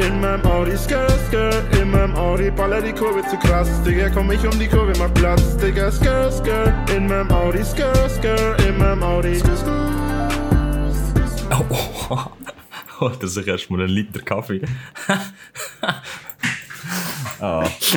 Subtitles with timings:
[0.00, 4.30] in meinem Audi, skr, skr, in meinem Audi, baller die Kurve zu krass, Digga, komm
[4.32, 8.78] ich um die Kurve, mach Platz, Digga, skr, skr, in meinem Audi, skr, skr, in
[8.78, 9.38] meinem Audi.
[9.38, 9.48] Skr.
[11.50, 11.64] Oh,
[12.10, 12.18] oh,
[13.00, 13.08] oh.
[13.20, 14.62] das ist erstmal ein Liter Kaffee.
[17.40, 17.68] Ah.
[17.82, 17.94] ich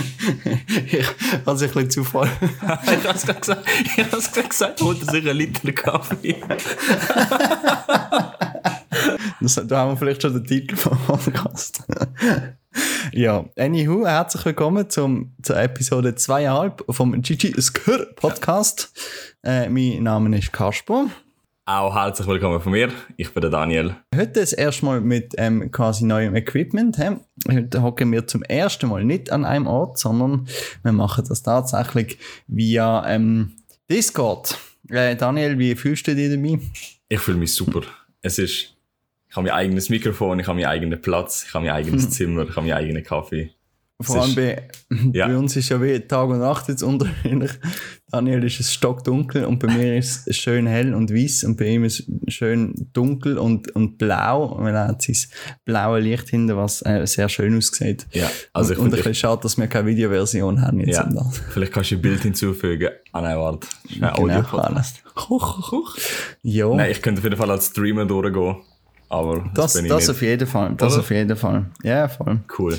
[1.45, 2.29] habe es ein bisschen Zufall.
[2.41, 6.35] ich habe es gerade gesagt, ich habe es gerade gesagt, holt sich einen Liter Kaffee.
[9.41, 11.83] Das, da haben wir vielleicht schon den Titel vom Podcast.
[13.11, 18.91] ja, anywho, herzlich willkommen zum, zur Episode 2,5 vom Gigi Skr Podcast.
[19.43, 21.07] Äh, mein Name ist Kasper.
[21.65, 22.89] Auch herzlich willkommen von mir.
[23.17, 23.95] Ich bin der Daniel.
[24.15, 26.95] Heute das erste Mal mit ähm, quasi neuem Equipment.
[26.95, 27.17] He.
[27.51, 30.47] Heute hocken wir zum ersten Mal nicht an einem Ort, sondern
[30.83, 33.51] wir machen das tatsächlich via ähm,
[33.91, 34.57] Discord.
[34.89, 36.59] Äh, Daniel, wie fühlst du dich dabei?
[37.09, 37.81] Ich fühle mich super.
[38.21, 38.76] Es ist,
[39.29, 42.43] ich habe mein eigenes Mikrofon, ich habe meinen eigenen Platz, ich habe mein eigenes Zimmer,
[42.43, 43.51] ich habe meinen eigenen Kaffee.
[43.99, 44.61] Vor allem bei,
[45.13, 45.27] Ja.
[45.27, 47.49] bei uns ist ja wie Tag und Nacht jetzt unterschiedlich.
[48.11, 51.65] Daniel ist es stockdunkel und bei mir ist es schön hell und weiß und bei
[51.65, 54.55] ihm ist es schön dunkel und, und blau.
[54.63, 55.15] Er hat sein
[55.65, 58.05] blaues Licht hinter, was äh, sehr schön aussieht.
[58.11, 60.95] Ja, also ich und, und ein bisschen schade, dass wir keine Videoversion haben jetzt.
[60.97, 62.89] ja, vielleicht kannst du ein Bild hinzufügen.
[63.13, 63.67] Ah nein, warte.
[63.89, 65.03] Ein Genau, Audio-Podcast.
[65.27, 65.97] Huch, huch.
[66.43, 68.57] Ja, Nein, ich könnte auf jeden Fall als Streamer durchgehen.
[69.09, 70.73] Aber das, das, das auf jeden Fall.
[70.77, 71.01] Das Oder?
[71.01, 71.65] auf jeden Fall.
[71.83, 72.39] Ja, voll.
[72.57, 72.77] Cool.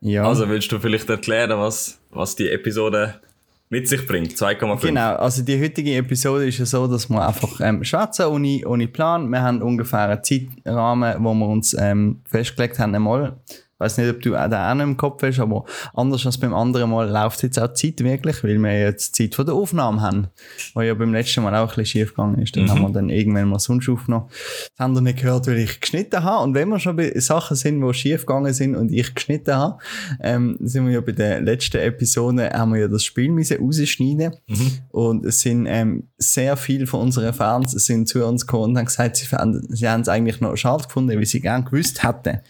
[0.00, 0.24] Ja.
[0.26, 3.20] Also willst du vielleicht erklären, was, was die Episode
[3.68, 4.32] mit sich bringt?
[4.32, 4.86] 2,5.
[4.86, 8.86] Genau, also die heutige Episode ist ja so, dass wir einfach ähm, schwätzen ohne, ohne
[8.86, 9.28] Plan.
[9.28, 13.36] Wir haben ungefähr einen Zeitrahmen, wo wir uns ähm, festgelegt haben einmal.
[13.78, 16.38] Ich weiß nicht, ob du auch den auch noch im Kopf hast, aber anders als
[16.38, 19.44] beim anderen Mal läuft jetzt auch die Zeit wirklich, weil wir jetzt die Zeit von
[19.44, 20.28] der Aufnahme haben.
[20.72, 22.56] Was ja beim letzten Mal auch ein bisschen schief gegangen ist.
[22.56, 24.28] Dann haben wir dann irgendwann mal sonst aufgenommen.
[24.30, 26.42] Das haben wir nicht gehört, weil ich geschnitten habe.
[26.42, 29.76] Und wenn wir schon bei Sachen sind, die schief gegangen sind und ich geschnitten habe,
[30.22, 34.36] ähm, sind wir ja bei der letzten Episode, haben wir ja das Spiel müssen rausschneiden
[34.90, 38.86] Und es sind ähm, sehr viele von unseren Fans sind zu uns gekommen und haben
[38.86, 42.40] gesagt, sie, fanden- sie haben es eigentlich noch schade gefunden, weil sie gern gewusst hätten,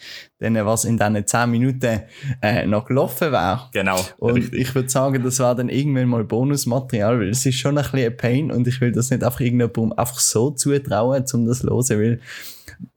[0.41, 2.01] denn was in diesen 10 Minuten
[2.43, 3.69] äh, noch gelaufen wäre.
[3.73, 4.61] Genau, Und richtig.
[4.61, 8.07] ich würde sagen, das war dann irgendwann mal Bonusmaterial, weil es ist schon ein bisschen
[8.07, 11.69] ein Pain und ich will das nicht einfach irgendjemandem einfach so zutrauen, um das zu
[11.69, 12.21] hören, weil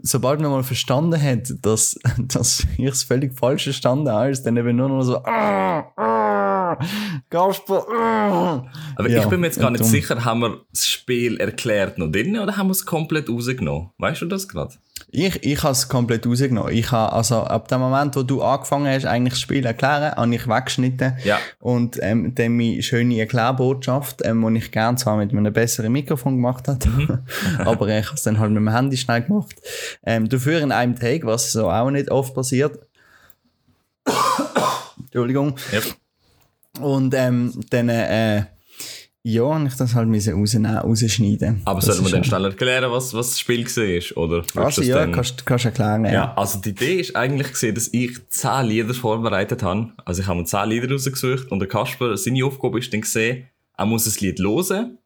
[0.01, 4.57] sobald man mal verstanden hat, dass, dass ich es völlig falsch verstanden habe, ist dann
[4.57, 6.77] eben nur noch so ah, ah,
[7.29, 8.65] Gasper, ah.
[8.95, 11.97] Aber Ja, ich bin mir jetzt gar nicht drum- sicher, haben wir das Spiel erklärt
[11.97, 13.89] noch drin oder haben wir es komplett rausgenommen?
[13.97, 14.73] Weißt du das gerade?
[15.11, 16.71] Ich, ich habe es komplett rausgenommen.
[16.73, 20.35] Ich habe, also ab dem Moment, wo du angefangen hast, eigentlich das Spiel erklären, habe
[20.35, 21.13] ich weggeschnitten.
[21.23, 21.39] Ja.
[21.59, 26.35] Und ähm, dann meine schöne Erklärbotschaft, ähm, die ich gerne zwar mit einem besseren Mikrofon
[26.35, 27.23] gemacht habe,
[27.59, 29.55] aber ich habe es dann halt mit dem Handy schnell gemacht.
[30.05, 32.79] Ähm, dafür in einem Take, was so auch nicht oft passiert.
[34.99, 35.55] Entschuldigung.
[35.71, 35.79] Ja.
[36.83, 38.43] Und ähm, dann, äh,
[39.23, 41.61] ja, habe ich das halt müssen rausnehmen, rausschneiden.
[41.65, 44.17] Aber Das sollen wir dann ja- schnell erklären, was, was das Spiel war?
[44.23, 46.05] Oder Also ja, dann- kannst, kannst du erklären.
[46.05, 49.91] Ja, also die Idee ist eigentlich gesehen, dass ich 10 Lieder vorbereitet habe.
[50.05, 53.47] Also ich habe mir 10 Lieder rausgesucht und der Kasper, seine Aufgabe ist dann gesehen,
[53.77, 54.97] er muss das Lied hören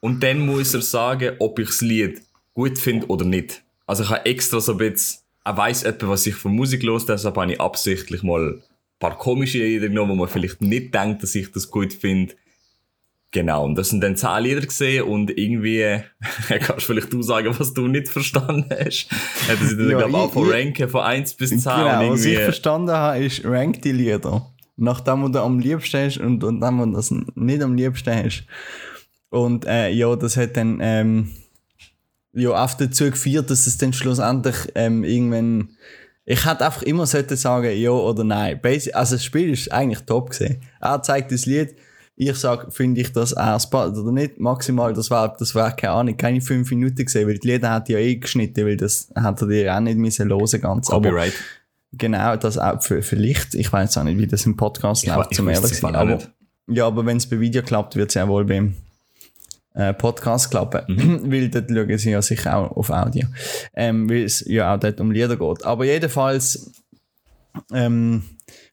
[0.00, 2.22] und dann muss er sagen, ob ich das Lied
[2.54, 3.62] gut finde oder nicht.
[3.86, 7.06] Also ich habe extra so ein bisschen, er weiss etwa, was ich für Musik los,
[7.06, 8.62] deshalb habe ich absichtlich mal ein
[8.98, 12.34] paar komische Lieder genommen, wo man vielleicht nicht denkt, dass ich das gut finde.
[13.32, 16.00] Genau, und das sind dann 10 Lieder gesehen und irgendwie,
[16.48, 19.08] kannst du vielleicht du sagen, was du nicht verstanden hast.
[19.46, 22.00] Hätten sie dann, Ja, glaube ich, auch von ich- ranken von 1 bis 10 Genau,
[22.06, 22.44] und was ich irgendwie.
[22.44, 24.50] verstanden habe, ist, rank die Lieder.
[24.78, 27.74] Nach dem, wo du am liebsten hast und, und dem, wo du das nicht am
[27.74, 28.44] liebsten hast.
[29.30, 31.30] Und äh, ja, das hat dann ähm,
[32.36, 35.70] ja, auch dazu geführt, dass es dann schlussendlich ähm, irgendwann.
[36.24, 38.60] Ich hätte einfach immer sagen, ja oder nein.
[38.60, 40.60] Basi- Also das Spiel ist eigentlich top gesehen.
[40.80, 41.76] Er zeigt das Lied,
[42.18, 44.40] ich sage, finde ich das auch spannend oder nicht.
[44.40, 47.88] Maximal, das war, das war keine Ahnung, keine fünf Minuten gesehen, weil die Lieder hat
[47.88, 50.90] ja eh geschnitten, weil das hat er dir auch nicht müssen hören ganz.
[50.90, 51.34] Aber Copyright.
[51.92, 53.54] Genau, das auch für, vielleicht.
[53.54, 55.94] Ich weiß auch nicht, wie das im Podcast Ich, läuft, zum ehrlich es sein.
[55.94, 56.30] Aber, nicht.
[56.68, 58.74] ja, aber wenn es bei Video klappt, wird es ja wohl beim
[59.76, 60.82] äh, Podcast klappen.
[60.88, 61.20] Mhm.
[61.30, 63.26] weil dort schauen sie ja sicher auch auf Audio.
[63.74, 65.64] Ähm, weil es ja auch dort um Lieder geht.
[65.64, 66.72] Aber jedenfalls
[67.72, 68.22] ähm,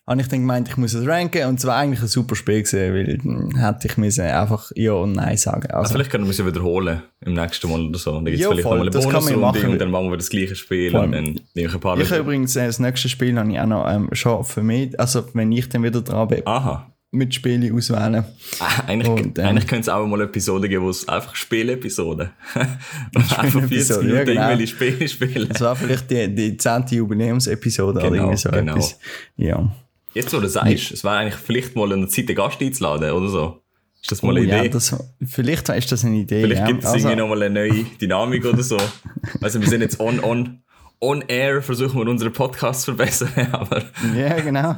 [0.06, 2.62] habe ich dann gemeint, ich muss es ranken und es war eigentlich ein super Spiel
[2.64, 5.68] gewesen, weil dann hätte ich müssen einfach Ja und Nein sagen.
[5.68, 8.12] Also Also, vielleicht können wir es ja wiederholen im nächsten Mal oder so.
[8.12, 9.72] Dann gibt es vielleicht voll, nochmal eine das kann man Bonusrunde machen.
[9.72, 11.06] und dann machen wir das gleiche Spiel Voll.
[11.06, 13.60] und dann nehme ich ein paar ich habe übrigens äh, das nächste Spiel habe ich
[13.60, 16.93] auch noch ähm, schon für mich, also wenn ich dann wieder dran bin, Aha.
[17.14, 18.26] Mit Spielen auswählen.
[18.60, 22.32] Ah, Eigentlich, Und, ähm, eigentlich könnte es auch mal Episoden geben, wo es einfach Spielepisoden.
[22.54, 24.42] einfach 40 Spielepisoden, ja, Minuten genau.
[24.50, 25.50] irgendwelche Spiele spielen.
[25.50, 26.86] Das war vielleicht die, die 10.
[26.92, 28.74] Jubiläumsepisode oder Genau, irgendwie so genau.
[28.74, 29.00] etwas.
[29.38, 29.76] Ja.
[30.14, 33.28] Jetzt, wo du sagst, es wäre eigentlich vielleicht mal der Zeit, einen Gast einzuladen, oder
[33.30, 33.60] so.
[34.02, 34.70] Ist das mal Oh, eine ja, Idee?
[34.70, 34.96] das,
[35.26, 36.42] vielleicht ist das eine Idee.
[36.42, 36.68] Vielleicht ja.
[36.68, 38.78] gibt es Also- irgendwie nochmal eine neue Dynamik oder so.
[39.42, 40.63] Also wir sind jetzt on,
[41.04, 43.84] on, air, versuchen wir unseren Podcast zu verbessern, aber
[44.16, 44.76] Ja, genau.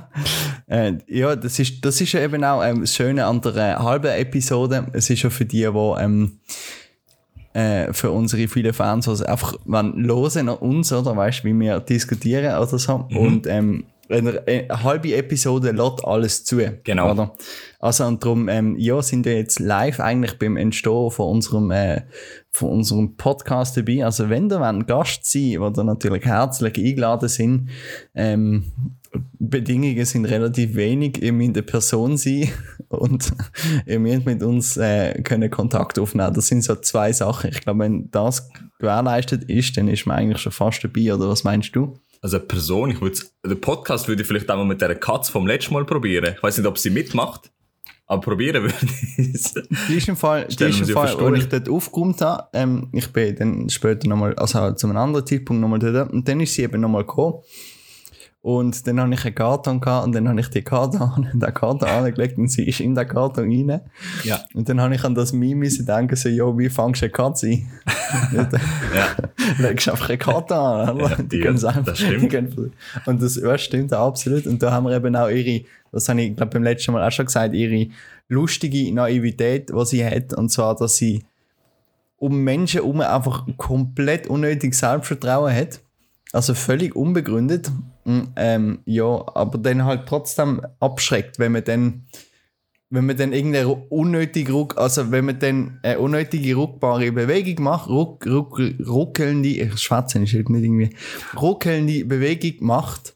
[0.67, 3.75] Äh, ja, das ist, das ist ja eben auch ähm, das Schöne an der äh,
[3.75, 4.87] halben Episode.
[4.93, 6.39] Es ist ja für die, die ähm,
[7.53, 11.79] äh, für unsere vielen Fans, also einfach wenn hören an uns, oder weißt wie wir
[11.79, 13.07] diskutieren oder so.
[13.09, 13.17] Mhm.
[13.17, 16.61] Und ähm, eine, eine halbe Episode lädt alles zu.
[16.83, 17.11] Genau.
[17.11, 17.35] Oder?
[17.79, 22.01] Also und darum, ähm, ja, sind wir jetzt live eigentlich beim Entstehen von unserem, äh,
[22.51, 24.05] von unserem Podcast dabei.
[24.05, 27.69] Also wenn ihr ein Gast sein, wo ihr natürlich herzlich eingeladen sind,
[28.13, 28.71] ähm,
[29.39, 31.21] Bedingungen sind relativ wenig.
[31.21, 32.49] Ihr müsst eine Person sein
[32.89, 33.31] und
[33.85, 36.33] ihr müsst mit uns äh, können Kontakt aufnehmen.
[36.33, 37.49] Das sind so zwei Sachen.
[37.51, 38.49] Ich glaube, wenn das
[38.79, 41.13] gewährleistet ist, dann ist man eigentlich schon fast dabei.
[41.13, 41.97] Oder was meinst du?
[42.25, 45.31] Also eine Person, ich würde den Podcast würde ich vielleicht auch mal mit der Katze
[45.31, 46.33] vom letzten Mal probieren.
[46.35, 47.51] Ich weiß nicht, ob sie mitmacht,
[48.07, 48.75] aber probieren würde
[49.17, 49.53] ich es.
[49.87, 53.13] Die ist im Fall, die ist im Fall wo ich dort aufgeräumt habe, ähm, ich
[53.13, 56.63] bin dann später nochmal, also zu einem anderen Zeitpunkt nochmal dort, und dann ist sie
[56.63, 57.43] eben nochmal gekommen.
[58.45, 61.89] Und dann habe ich einen Karton gehabt und dann habe ich die Karton, den Karton
[61.89, 63.81] angelegt und sie ist in den Karton rein.
[64.23, 64.45] Ja.
[64.53, 67.47] Und dann habe ich an das müssen denken, so, jo, wie fangst du eine Katze
[67.47, 67.67] ein?
[68.31, 68.47] Ja.
[69.57, 70.99] legst einfach eine Karte an.
[70.99, 72.29] Ja, die können selber- das stimmt.
[72.29, 72.71] können-
[73.07, 74.45] und das ja, stimmt absolut.
[74.45, 77.11] Und da haben wir eben auch ihre, das habe ich glaube beim letzten Mal auch
[77.11, 77.87] schon gesagt, ihre
[78.29, 80.35] lustige Naivität, die sie hat.
[80.35, 81.23] Und zwar, dass sie
[82.19, 85.79] um Menschen herum einfach komplett unnötig Selbstvertrauen hat.
[86.31, 87.71] Also völlig unbegründet.
[88.35, 92.05] Ähm, ja, aber dann halt trotzdem abschreckt, wenn man dann
[92.91, 97.89] wenn man dann irgendeine unnötige Ruck, also wenn man dann eine unnötige ruckbare Bewegung macht,
[97.89, 100.95] ruck, ruck, ruckelnde, ich schwätze nicht, nicht irgendwie,
[101.35, 103.15] ruckelnde Bewegung macht,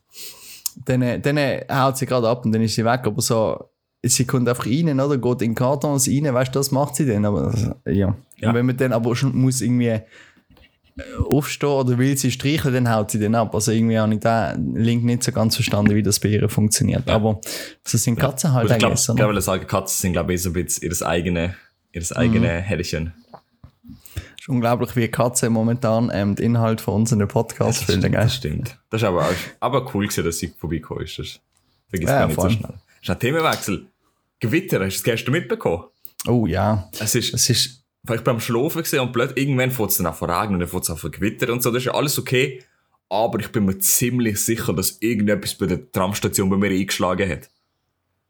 [0.85, 3.69] dann, äh, dann äh, haut sie gerade ab und dann ist sie weg, aber so,
[4.03, 7.25] sie kommt einfach rein, oder, geht in Kartons rein, weißt du, das macht sie dann,
[7.25, 7.53] aber,
[7.85, 8.15] äh, ja.
[8.37, 8.49] Ja.
[8.49, 10.01] Und wenn man dann aber schon muss irgendwie äh,
[11.29, 13.53] aufstehen oder will sie streicheln, dann haut sie den ab.
[13.55, 17.09] Also irgendwie habe ich den Link nicht so ganz verstanden, wie das bei ihr funktioniert.
[17.09, 17.39] Aber
[17.83, 19.37] so sind Katzen halt Und ich glaube, eigentlich.
[19.39, 21.55] ich sagen, Katzen sind, glaube ich, so ein bisschen ihr eigene,
[21.93, 22.63] ihr eigene Mhm.
[22.63, 23.13] Herrchen.
[24.37, 28.11] Es ist unglaublich, wie Katzen momentan ähm, den Inhalt von unseren Podcasts füllen?
[28.11, 28.77] Das stimmt.
[28.89, 31.19] Das ist aber, auch, aber cool gewesen, dass sie vorbeigekommen ist.
[31.19, 31.39] Das
[31.89, 32.61] vergisst Ja, man nicht so schnell.
[32.73, 33.85] Das ist ein Themenwechsel.
[34.39, 35.83] Gewitter, hast du das gestern mitbekommen?
[36.27, 37.78] Oh ja, Es ist, es ist,
[38.15, 40.69] ich beim Schlafen gesehen und plötzlich irgendwann fängt es dann auch von Regen und dann
[40.69, 41.71] fängt es auch von Gewitter und so.
[41.71, 42.63] Das ist ja alles okay.
[43.09, 47.49] Aber ich bin mir ziemlich sicher, dass irgendetwas bei der Tramstation bei mir eingeschlagen hat.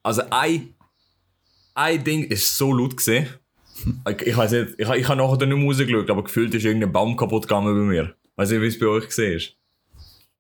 [0.03, 0.73] Also ein,
[1.75, 3.27] ein Ding ist so laut gesehen.
[4.07, 6.91] Ich, ich weiß nicht, ich, ich habe nachher nicht mehr rausgeschaut, aber gefühlt ist irgendein
[6.91, 8.15] Baum kaputt gegangen bei mir.
[8.35, 9.55] Weiß nicht, wie es bei euch gesehen ist.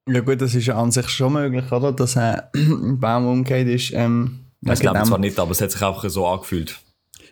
[0.07, 1.91] ja gut, das ist ja an sich schon möglich, oder?
[1.91, 2.41] Dass ein
[2.99, 6.79] Baum umgeht ist, ähm, Ich glaube zwar nicht, aber es hat sich einfach so angefühlt.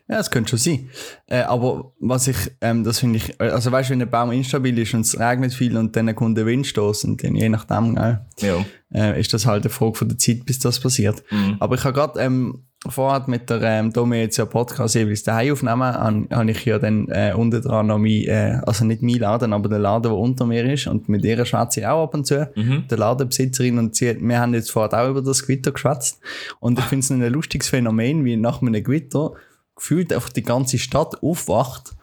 [0.09, 0.89] Ja, das könnte schon sein.
[1.27, 4.77] Äh, aber was ich, ähm, das finde ich, also weißt du, wenn ein Baum instabil
[4.79, 8.21] ist und es regnet viel und dann kommt der Windstoß und dann je nachdem, gell,
[8.39, 8.65] Ja.
[8.93, 11.23] äh, ist das halt eine Frage von der Zeit, bis das passiert.
[11.29, 11.57] Mhm.
[11.59, 15.51] Aber ich habe gerade ähm, vorher mit der, ähm, wir jetzt ja Podcast jeweils daheim
[15.51, 19.15] aufnehmen, habe hab ich ja dann äh, unten dran noch mein, äh, also nicht mein
[19.15, 22.13] Laden, aber der Laden, der unter mir ist und mit ihrer schwätze ich auch ab
[22.13, 22.85] und zu, Mhm.
[22.89, 26.21] der Ladenbesitzerin und sie, wir haben jetzt vorher auch über das Gewitter geschwätzt
[26.61, 29.31] und ich finde es ein lustiges Phänomen, wie nach einem Gewitter
[29.77, 31.95] gefühlt einfach die ganze Stadt aufwacht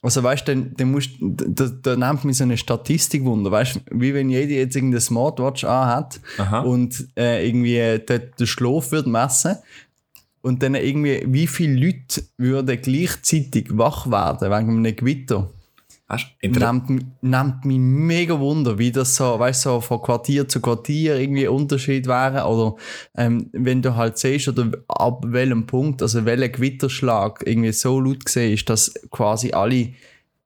[0.00, 3.80] also weißt du, dann, dann musst, da, da nimmt mich so eine Statistik wunder, weißt
[3.90, 6.60] wie wenn jeder jetzt irgendeine Smartwatch anhat Aha.
[6.60, 9.56] und äh, irgendwie der, der Schlaf wird messen
[10.40, 15.50] und dann irgendwie, wie viele Leute würden gleichzeitig wach werden wegen einem Gewitter.
[16.08, 20.60] Du Inter Nimmt, nimmt mich mega Wunder, wie das so, weißt so von Quartier zu
[20.60, 22.46] Quartier irgendwie Unterschied wäre.
[22.46, 22.76] Oder
[23.14, 28.24] ähm, wenn du halt siehst, oder ab welchem Punkt, also welcher Gewitterschlag irgendwie so laut
[28.24, 29.92] gesehen ist, dass quasi alle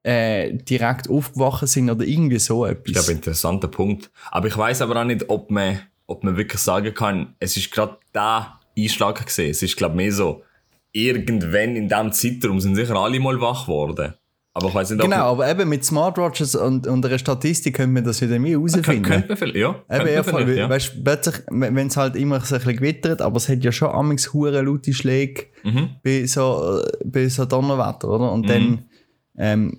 [0.03, 2.93] äh, direkt aufgewacht sind oder irgendwie so Ich etwas.
[2.95, 4.11] glaube, interessanter Punkt.
[4.33, 5.79] Aber ich weiß aber auch nicht, ob man,
[6.09, 9.51] ob man wirklich sagen kann, es ist gerade da Einschlag gesehen.
[9.53, 10.43] Es ist, glaube ich, mehr so,
[10.91, 14.15] irgendwann in diesem Zeitraum sind sicher alle mal wach geworden.
[14.55, 17.93] Aber ich weiß nicht, ob Genau, aber eben mit Smartwatches und, und einer Statistik könnte
[17.93, 19.03] man das wieder mehr könnte, herausfinden.
[19.03, 19.75] könnte man vielleicht, ja.
[19.91, 20.69] Eben, ja, voll, vielleicht, ja.
[20.69, 23.73] weißt du, plötzlich, wenn es halt immer so ein bisschen gewittert, aber es hat ja
[23.73, 25.91] schon amigs hure laute Schläge Mhm.
[26.03, 28.31] bei so, bei so Donnerwetter, oder?
[28.33, 28.49] Und Mhm.
[28.49, 28.85] dann,
[29.39, 29.79] ähm,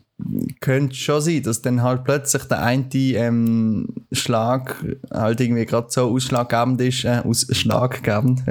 [0.61, 6.03] könnte schon sein, dass dann halt plötzlich der eine ähm, Schlag halt irgendwie gerade so
[6.11, 8.41] ausschlaggebend ist, äh, ausschlaggebend,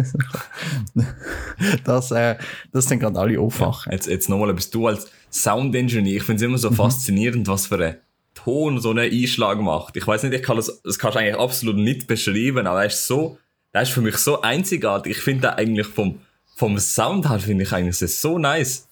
[1.85, 2.37] dass, äh,
[2.73, 3.93] dass dann gerade alle aufwachen.
[3.93, 7.67] Jetzt, jetzt nochmal, bist du als Sound Engineer, ich finde es immer so faszinierend, was
[7.67, 7.97] für ein
[8.35, 9.97] Ton so einen Einschlag macht.
[9.97, 12.87] Ich weiß nicht, ich kann das, das kannst du eigentlich absolut nicht beschreiben, aber er
[12.87, 13.39] ist so,
[13.73, 15.17] er ist für mich so einzigartig.
[15.17, 16.21] Ich finde eigentlich vom,
[16.57, 18.89] vom Sound her finde ich eigentlich so nice.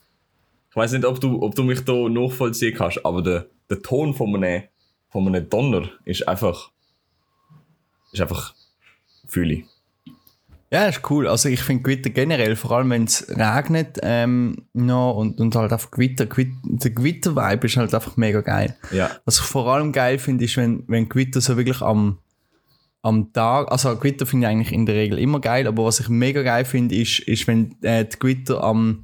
[0.70, 4.14] Ich weiß nicht, ob du, ob du mich da nachvollziehen kannst, aber der, der Ton
[4.14, 4.64] von einem,
[5.10, 6.70] von einem Donner ist einfach,
[8.12, 8.54] ist einfach,
[9.26, 9.64] fühle ich.
[10.72, 11.26] Ja, ist cool.
[11.26, 15.72] Also ich finde Gewitter generell, vor allem wenn es regnet ähm, noch und, und halt
[15.72, 18.76] einfach Gewitter, Gewitter der Gewitter-Vibe ist halt einfach mega geil.
[18.92, 19.10] Ja.
[19.24, 22.18] Was ich vor allem geil finde, ist, wenn, wenn Gewitter so wirklich am,
[23.02, 26.08] am Tag, also Gewitter finde ich eigentlich in der Regel immer geil, aber was ich
[26.08, 29.02] mega geil finde, ist, ist wenn äh, die Gewitter am,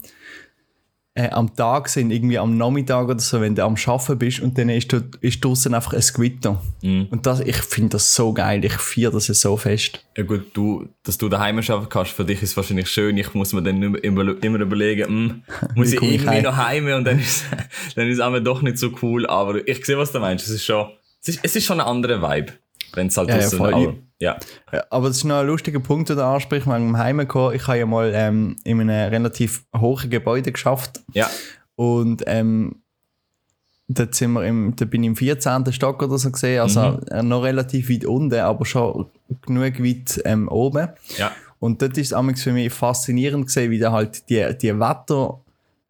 [1.16, 4.58] äh, am Tag sind, irgendwie am Nachmittag oder so, wenn du am Arbeiten bist und
[4.58, 4.92] dann ist,
[5.22, 6.62] ist draußen einfach ein Gewitter.
[6.82, 7.06] Mhm.
[7.10, 10.04] Und das, ich finde das so geil, ich feiere das so fest.
[10.14, 13.16] Ja gut, du, dass du daheim arbeiten kannst, für dich ist es wahrscheinlich schön.
[13.16, 15.42] Ich muss mir dann immer, immer, überlegen, hm,
[15.74, 16.42] muss ich ich irgendwie heim?
[16.44, 17.44] noch heim und dann ist,
[17.96, 19.26] dann ist es doch nicht so cool.
[19.26, 20.46] Aber ich sehe, was du meinst.
[20.46, 20.90] Es ist schon,
[21.22, 22.52] es ist, es ist schon eine andere Vibe.
[22.94, 23.74] Wenn es halt Ja, ja, voll.
[23.74, 24.38] aber, ja.
[24.72, 27.54] Ja, aber das ist noch ein lustiger Punkt, den du ansprichst, wegen dem Heimkommen.
[27.54, 31.28] Ich habe ja mal ähm, in einem relativ hohen Gebäude geschafft Ja.
[31.74, 32.82] und ähm,
[33.88, 35.70] dort sind wir im, da bin ich im 14.
[35.72, 37.00] Stock oder so gesehen, also Mhm.
[37.10, 39.06] äh, noch relativ weit unten, aber schon
[39.46, 40.88] genug weit ähm, oben.
[41.18, 41.30] Ja.
[41.58, 44.72] Und dort ist es für mich faszinierend gesehen, wie du halt die, die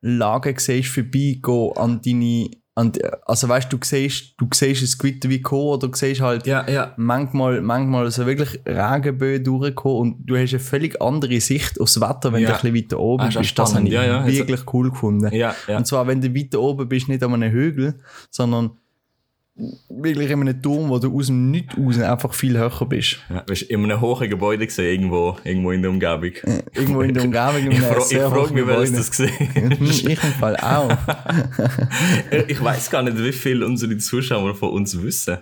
[0.02, 5.30] Wetterlage siehst, vorbeigehen an deine, an die, also weißt du, siehst, du siehst ein Gewitter
[5.30, 6.92] wie kommen oder du siehst halt Ja, ja.
[6.98, 12.32] manchmal, manchmal so wirklich Regenböen durchkommen und du hast eine völlig andere Sicht aufs Wetter,
[12.34, 12.50] wenn Ja.
[12.50, 13.36] du ein bisschen weiter oben Ah, bist.
[13.58, 13.88] Das habe spannend.
[13.88, 13.98] ich.
[13.98, 15.30] Also- wirklich cool gefunden.
[15.74, 17.98] Und zwar, wenn du weiter oben bist, nicht an einem Hügel,
[18.30, 18.72] sondern
[19.88, 23.18] wirklich in einem Turm, wo du aus dem Nichts raus einfach viel höher bist.
[23.30, 23.40] ja.
[23.40, 26.32] Du hast in einem hohen Gebäude gesehen, irgendwo, irgendwo in der Umgebung.
[26.74, 30.04] Irgendwo in der Umgebung, in Ich, fra ich frage mich, wer das gesehen Hm, Ich
[30.04, 30.96] im Fall auch.
[32.48, 35.38] Ich weiß gar nicht, wie viel unsere Zuschauer von uns wissen.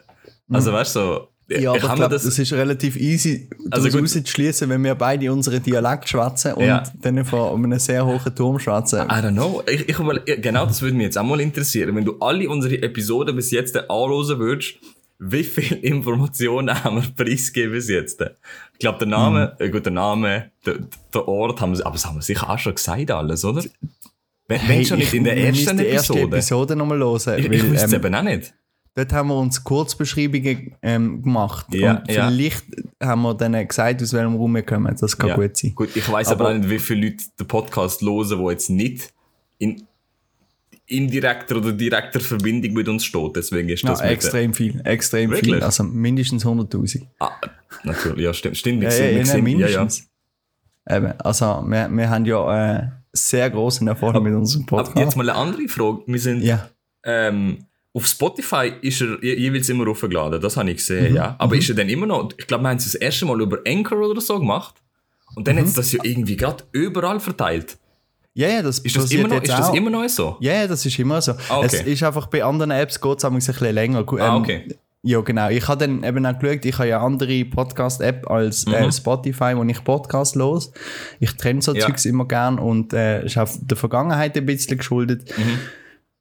[0.51, 1.34] Also weißt du, so, Mhm.
[1.49, 5.63] Ja, aber ich glaub, das, das ist relativ easy Also rauszuschließen, wenn wir beide unseren
[5.63, 6.83] Dialekt schwätzen und Ja.
[7.03, 9.01] dann von einem sehr hohen Turm schwätzen.
[9.01, 9.63] I don't know.
[9.67, 9.97] Ich, ich,
[10.43, 11.95] genau, das würde mich jetzt auch mal interessieren.
[11.95, 14.77] Wenn du alle unsere Episoden bis jetzt anhören würdest,
[15.19, 18.23] wie viel Informationen haben wir preisgegeben bis jetzt?
[18.73, 19.65] Ich glaube, der Name, Mhm.
[19.67, 20.77] äh, gut, der Name, der,
[21.13, 23.63] der Ort haben wir, aber das haben wir sicher auch schon gesagt alles, oder?
[24.49, 26.37] Wenn, Hey, wenn schon nicht ich- in der ersten müssen die erste Episode.
[26.37, 27.39] Episode nochmal hören.
[27.39, 28.55] Ich, ich weil, wüsste es ähm, eben auch nicht.
[28.97, 31.67] Dort haben wir uns Kurzbeschreibungen ähm, gemacht.
[31.75, 32.29] Ja, und ja.
[32.31, 32.65] vielleicht
[33.03, 34.95] haben wir dann gesagt, aus welchem Raum wir kommen.
[35.01, 35.35] Das kann Ja.
[35.37, 35.75] gut sein.
[35.75, 38.71] Gut, ich weiß aber, Aber- auch nicht, wie viele Leute den Podcast hören, die jetzt
[38.71, 39.13] nicht
[39.59, 39.83] in
[40.87, 43.35] indirekter oder direkter Verbindung mit uns steht.
[43.37, 44.81] Deswegen ist Ja, das der- extrem viel.
[44.85, 45.55] Extrem Wirklich?
[45.55, 45.63] viel.
[45.65, 47.07] Also mindestens 100.000.
[47.19, 47.31] Ah,
[47.85, 48.57] natürlich, ja, stimmt.
[48.59, 49.43] Stimmt, wir Ja, ja, ja, sehen- ja, ja.
[49.43, 50.09] mindestens.
[50.89, 54.99] Eben, also wir, wir haben ja äh, sehr großen Erfolg mit unserem Aber Podcast.
[54.99, 56.01] jetzt mal eine andere Frage.
[56.07, 56.69] Wir sind, ja.
[57.03, 57.65] ähm,
[57.97, 61.17] auf Spotify ist er je, jeweils immer hochgeladen, das habe ich gesehen, Mhm.
[61.17, 61.37] ja.
[61.39, 63.59] Aber ist er dann immer noch, ich glaube, wir haben es das erste Mal über
[63.67, 64.75] Anchor oder so gemacht.
[65.37, 65.69] Und dann hat Mhm.
[65.69, 67.77] es das ja irgendwie gerade überall verteilt.
[68.35, 69.75] Ja, ja, das Ist das, immer noch, ist das auch.
[69.75, 70.37] immer noch so?
[70.41, 71.33] Ja, ja, das ist immer so.
[71.49, 71.67] Ah, okay.
[71.67, 74.05] Es ist einfach bei anderen Apps geht es ein bisschen länger.
[74.19, 74.75] Ah, ähm, okay.
[75.07, 75.51] Ja, genau.
[75.51, 78.73] Ich habe dann eben auch geschaut, ich habe ja andere Podcast-App als Mhm.
[78.75, 80.73] äh, Spotify, wo ich Podcast los.
[81.21, 81.87] Ich trenne so Ja.
[81.87, 85.31] Zeugs immer gern und äh, ist auf der Vergangenheit ein bisschen geschuldet.
[85.39, 85.59] Mhm.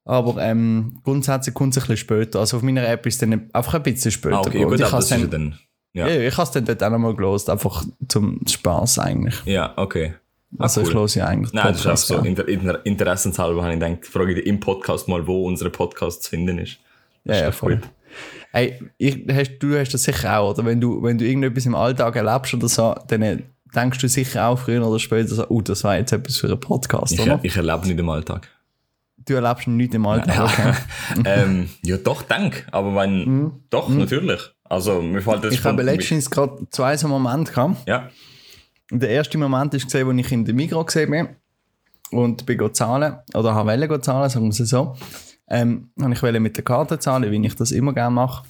[0.05, 2.39] Aber ähm, grundsätzlich kommt es ein bisschen später.
[2.39, 4.37] Also auf meiner App ist es dann einfach ein bisschen später.
[4.37, 5.59] Ah, okay, gut, ich aber habe das ist ja dann, dann.
[5.93, 6.27] Ja, ja.
[6.27, 9.35] ich habe es dann dort auch nochmal gelost, einfach zum Spaß eigentlich.
[9.45, 10.15] ja okay.
[10.57, 10.93] Ah, Also ich cool.
[10.95, 12.17] los ja eigentlich Nein, das ist auch so.
[12.19, 16.23] Inter Inter Interessenshalber habe ich gedacht, frage ich dich im Podcast mal, wo unsere Podcast
[16.23, 16.77] zu finden ist.
[17.25, 17.75] Ja, ja, doch voll.
[17.77, 17.89] gut.
[18.51, 20.65] Hey, ich, hast, du hast das sicher auch, oder?
[20.65, 23.43] Wenn du, wenn du irgendetwas im Alltag erlebst oder so, dann
[23.75, 26.59] denkst du sicher auch früher oder später so, oh, das war jetzt etwas für einen
[26.59, 27.39] Podcast, Ich, oder?
[27.41, 28.47] ich erlebe nicht im Alltag.
[29.25, 30.73] Du erlebst nichts im Alltag, okay.
[31.25, 32.67] ähm, ja, doch, denk.
[32.71, 34.41] Aber wenn, doch, natürlich.
[34.63, 35.59] Also, mir fällt das Mhm.
[35.59, 37.87] Ich habe letztens gerade zwei so Momente gehabt.
[37.87, 38.09] Ja,
[38.91, 41.29] Und der erste Moment ist gesehen, wo ich in der Migros gesehen bin
[42.11, 44.95] und bin zahlen, oder habe wollen go zahlen, sagen wir es so.
[45.49, 48.43] Ähm, habe ich wollte mit der Karte zahlen, wie ich das immer gerne mache.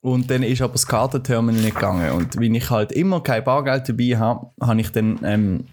[0.00, 2.12] Und dann ist aber das Kartenterminal nicht gegangen.
[2.12, 5.64] Und wenn ich halt immer kein Bargeld dabei habe, habe ich dann, ähm,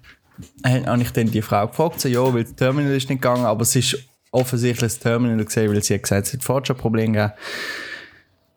[0.64, 3.46] äh, habe ich dann die Frau gefragt, so, ja, weil das Terminal ist nicht gegangen,
[3.46, 3.98] aber es ist
[4.34, 7.34] offensichtlich das Terminal gesehen, weil sie hat gesagt, es hat vorher schon ein Problem gegeben.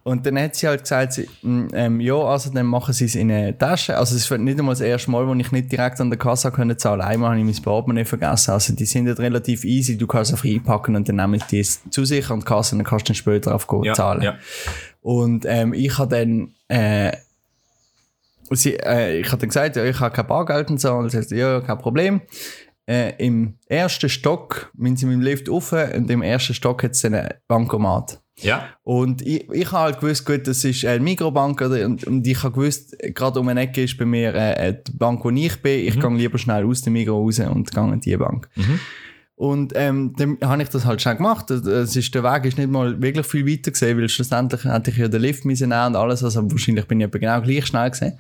[0.03, 3.17] Und dann hat sie halt gesagt, sie, mm, ähm, ja, also dann machen sie es
[3.17, 3.97] in eine Tasche.
[3.97, 6.53] Also es ist nicht einmal das erste Mal, wo ich nicht direkt an der Kasse
[6.53, 8.53] können zahlen Einmal habe ich mein Portemonnaie vergessen.
[8.53, 11.81] Also die sind halt relativ easy, du kannst einfach einpacken und dann nehmen die es
[11.91, 14.23] zu sich an die Kasse und dann kannst du dann später gehen, Ja, zahlen.
[14.23, 14.37] ja.
[15.03, 17.17] Und ähm, ich habe dann, äh,
[18.51, 20.93] sie, äh, ich habe dann gesagt, ja, ich habe kein Bargeld und so.
[20.93, 22.21] Und sie ja, ja, kein Problem.
[22.89, 26.93] Äh, Im ersten Stock, wenn sie mit dem Lift rauf und im ersten Stock hat
[26.93, 28.21] es einen Bankomat.
[28.41, 28.69] Ja.
[28.85, 32.43] Und ich, ich habe halt gewusst, gut, das ist eine Mikrobank oder, und, und ich
[32.43, 35.87] habe gewusst, gerade um eine Ecke ist bei mir äh, die Bank, wo ich bin.
[35.87, 38.49] Ich gehe lieber schnell aus dem Mikro raus und gehe in die Bank.
[39.37, 41.51] Und ähm, dann habe ich das halt schnell gemacht.
[41.51, 44.97] Es ist, der Weg ist nicht mal wirklich viel weiter gesehen, weil schlussendlich hätte ich
[44.97, 46.25] ja den Lift müssen und alles.
[46.25, 48.19] Also wahrscheinlich bin ich genau gleich schnell gesehen.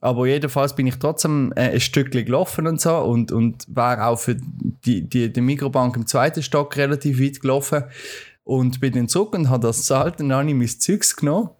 [0.00, 4.18] Aber jedenfalls bin ich trotzdem äh, ein Stückchen gelaufen und so und, und war auch
[4.18, 7.84] für die, die, die Mikrobank im zweiten Stock relativ weit gelaufen
[8.44, 11.50] und bin dann zurück und habe das gezahlt und dann habe ich mein Zeugs genommen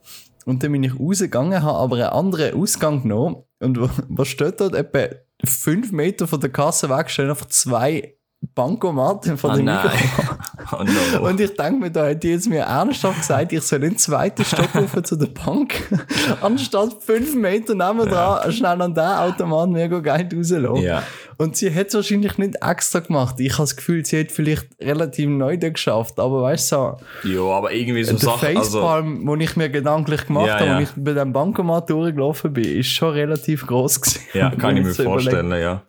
[0.47, 3.79] und dann bin ich rausgegangen, habe aber einen anderen Ausgang genommen und
[4.09, 4.75] was steht dort?
[4.75, 8.15] Etwa fünf Meter von der Kasse weg stehen einfach zwei
[8.55, 9.91] Bankomaten von Oh der nein.
[9.91, 10.50] Mikrobank.
[10.73, 11.29] Oh no.
[11.29, 13.99] Und ich denke mir, da hat die jetzt mir ernsthaft gesagt, ich soll in den
[13.99, 15.75] zweiten Stock rufen zu der Bank,
[16.41, 20.77] anstatt fünf Meter nebenan schnell an den Automaten mir Geld rauslassen.
[20.83, 21.03] Ja.
[21.37, 23.37] Und sie hat es wahrscheinlich nicht extra gemacht.
[23.41, 26.21] Ich habe das Gefühl, sie hat vielleicht relativ neu da geschafft.
[26.21, 26.77] Aber weißt du,
[27.23, 28.57] so, Ja, aber irgendwie so der Sachen.
[28.59, 30.77] Also, Facepalm, wo ich mir gedanklich gemacht Ja, habe, ja.
[30.77, 34.21] wo ich bei dem Bankomat durchgelaufen bin, ist schon relativ groß gewesen.
[34.35, 35.83] ja, kann ich mir vorstellen, ja.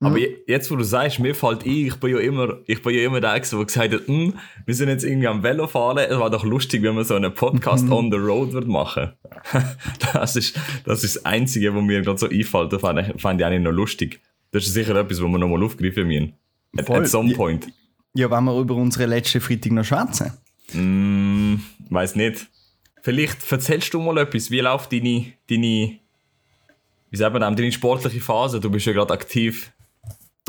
[0.00, 2.94] Aber je- jetzt, wo du sagst, mir fällt ein, ich bin ja immer, ich bin
[2.94, 6.16] ja immer der, der gesagt hat, hm, wir sind jetzt irgendwie am Velo fahren, es
[6.18, 7.92] war doch lustig, wenn man so einen Podcast Mhm.
[7.92, 9.12] on the road wird machen.
[10.12, 13.40] das ist, das ist das Einzige, was mir gerade so einfällt, das fand ich, fand
[13.40, 14.20] ich eigentlich noch lustig.
[14.52, 16.32] Das ist sicher etwas, was wir nochmal aufgreifen müssen.
[16.76, 16.98] At, Voll.
[17.00, 17.66] at some point.
[18.14, 20.32] Ja, wenn wir über unsere letzte Freitag noch schwätzen.
[20.74, 21.56] Mm,
[21.90, 22.46] weiß nicht.
[23.02, 24.50] Vielleicht erzählst du mal etwas.
[24.50, 25.98] Wie läuft deine, deine,
[27.10, 28.60] wie sagt man deine sportliche Phase?
[28.60, 29.72] Du bist ja gerade aktiv.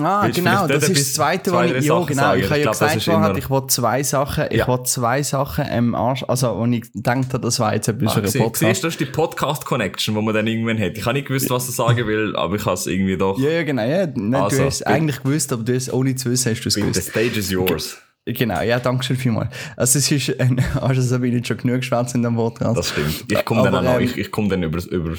[0.05, 2.39] Ah, Willst genau, das ist das zweite, zwei, was ich, ja, genau, sagen?
[2.41, 4.67] ich habe Ich ja gesagt, vorher, ich wollte zwei Sachen, ich Ja.
[4.67, 8.19] wollte zwei Sachen im Arsch, also, wo ich gedacht habe, das war jetzt etwas für
[8.19, 8.83] einen Siehst Podcast.
[8.83, 10.97] du, das ist die Podcast-Connection, die man dann irgendwann hat.
[10.97, 13.37] Ich habe nicht gewusst, was er sagen will, aber ich habe es irgendwie doch.
[13.39, 14.89] Ja, ja, genau, ja, nicht, Also, du hast es bitte.
[14.91, 17.09] eigentlich gewusst, aber du hast, ohne zu wissen, hast du es The gewusst.
[17.09, 17.97] stage is yours.
[18.25, 19.47] Genau, ja, danke schön vielmals.
[19.75, 22.77] Also es ist, ein, also so bin ich schon genug geschwätzt in dem Podcast.
[22.77, 23.25] Das stimmt.
[23.31, 25.15] Ich komme dann noch, ähm, ich, ich komme dann über, über,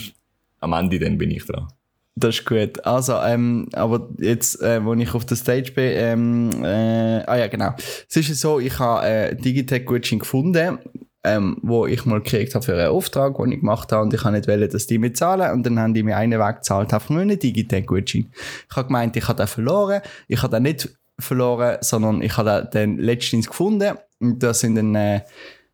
[0.61, 1.67] am Ende dann bin ich dran.
[2.17, 2.85] Das ist gut.
[2.85, 7.47] Also, ähm, aber jetzt, äh, wo ich auf der Stage bin, ähm, äh, ah ja,
[7.47, 7.75] genau.
[8.09, 10.79] Es ist ja so, ich habe äh, Digitech-Gutschein gefunden,
[11.23, 14.25] ähm, wo ich mal gekriegt habe für einen Auftrag, den ich gemacht habe und ich
[14.25, 16.93] habe nicht wollen, dass die mir zahlen und dann haben die mir einen Weg gezahlt,
[16.93, 18.33] einfach nur einen Digitech-Gutschein.
[18.69, 20.01] Ich habe gemeint, ich habe den verloren.
[20.29, 24.95] Ich habe den nicht verloren, sondern ich habe den, letztens gefunden und das sind dann
[24.95, 25.21] äh,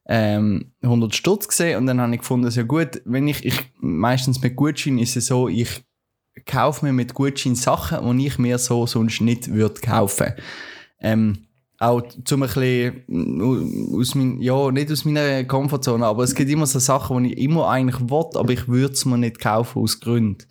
[0.09, 4.41] ähm, 100 Stutz gesehen und dann habe ich gefunden, so gut, wenn ich, ich meistens
[4.43, 5.86] mit Gutschein ist es so, ich
[6.45, 10.35] kaufe mir mit Gutschein Sachen, die ich mir so sonst nicht würde kaufen.
[11.01, 11.47] Ähm,
[11.79, 16.51] auch zum ein bisschen mm, aus mein, ja, nicht aus meiner Komfortzone, aber es gibt
[16.51, 19.83] immer so Sachen, die ich immer eigentlich will, aber ich würde es mir nicht kaufen
[19.83, 20.47] aus Gründen.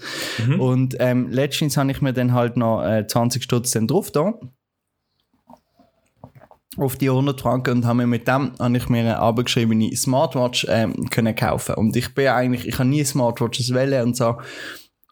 [0.59, 4.33] Und ähm, letztens habe ich mir dann halt noch äh, 20 Stutz dann drauf da
[6.77, 10.67] auf die 100 Franken und habe mir mit dem habe ich mir eine abgeschriebene Smartwatch
[10.69, 14.35] ähm, können kaufen und ich bin eigentlich ich habe nie Smartwatches wählen und so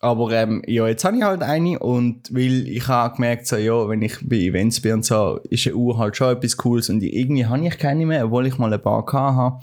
[0.04, 3.88] aber ähm, ja jetzt habe ich halt eine und weil ich habe gemerkt so ja
[3.88, 7.02] wenn ich bei Events bin und so ist eine Uhr halt schon etwas Cooles und
[7.02, 9.60] irgendwie habe ich keine mehr obwohl ich mal ein paar habe.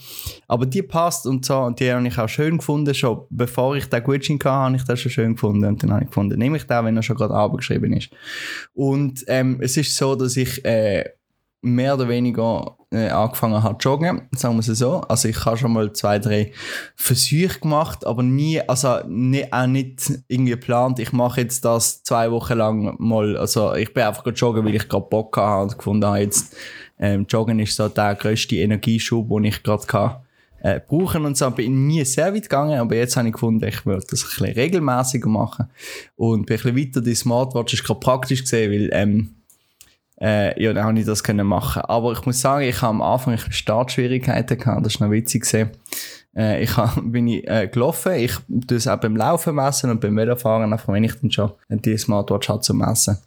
[0.48, 2.94] Aber die passt und so und die habe ich auch schön gefunden.
[2.94, 6.02] Schon bevor ich den Gutschein hatte habe ich das schon schön gefunden und dann habe
[6.02, 6.38] ich gefunden.
[6.38, 8.10] Nehme ich den wenn er schon gerade abgeschrieben ist.
[8.72, 11.04] Und ähm, es ist so dass ich äh,
[11.62, 15.00] mehr oder weniger äh, angefangen habe zu joggen, sagen wir es so.
[15.02, 16.52] Also ich habe schon mal zwei, drei
[16.96, 22.30] Versuche gemacht, aber nie, also nie, auch nicht irgendwie geplant, ich mache jetzt das zwei
[22.30, 26.06] Wochen lang mal, also ich bin einfach joggen, weil ich gerade Bock hatte und gefunden
[26.06, 26.56] habe, jetzt
[26.98, 30.16] ähm, Joggen ist so der grösste Energieschub, den ich gerade kann.
[30.62, 33.86] Äh, brauchen und so bin nie sehr weit gegangen, aber jetzt habe ich gefunden, ich
[33.86, 35.70] würde das ein bisschen regelmäßiger machen
[36.16, 37.00] und bin ein bisschen weiter.
[37.00, 39.36] Die Smartwatch ist gerade praktisch gesehen, weil ähm,
[40.20, 41.82] äh, ja, dann habe ich das können machen.
[41.82, 44.84] Aber ich muss sagen, ich habe am Anfang bisschen Startschwierigkeiten gehabt.
[44.84, 45.70] Das ist noch witzig gesehen.
[46.36, 48.12] Äh, ich hab, bin ich, äh, gelaufen.
[48.12, 48.32] Ich
[48.66, 51.96] tue es auch beim Laufen messen und beim Velofahren, einfach wenn ich dann schon die
[51.96, 53.18] Smartwatch habe zum Messen.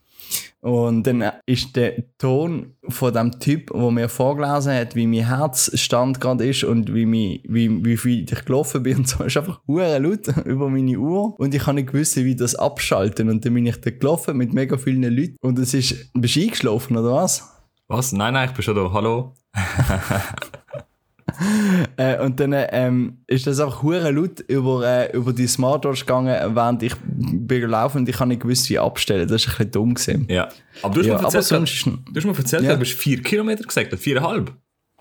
[0.63, 6.21] Und dann ist der Ton von dem Typ, der mir vorgelesen hat, wie mein Herzstand
[6.21, 9.59] gerade ist und wie, mein, wie, wie viel ich gelaufen bin und so, ist einfach
[9.67, 11.38] hure laut über meine Uhr.
[11.38, 13.29] Und ich habe nicht gewusst, wie das abschalten.
[13.29, 15.36] Und dann bin ich da gelaufen mit mega vielen Leuten.
[15.41, 17.49] Und es ist, bist du eingeschlafen oder was?
[17.89, 18.13] Was?
[18.13, 18.89] Nein, nein, ich bin schon da.
[18.93, 19.33] Hallo?
[21.97, 26.55] äh, und dann ähm, ist das auch hure laut über, äh, über die Smartwatch gegangen,
[26.55, 29.27] während ich bin gelaufen und ich habe nicht gewusst, wie abstellen.
[29.27, 30.25] Das ist ein bisschen dumm gewesen.
[30.29, 30.49] Ja.
[30.81, 32.73] Aber du hast Ja, mir erzählt, sonst- du hast mir erzählt, Ja.
[32.73, 34.51] du bist vier Kilometer gesagt, viereinhalb.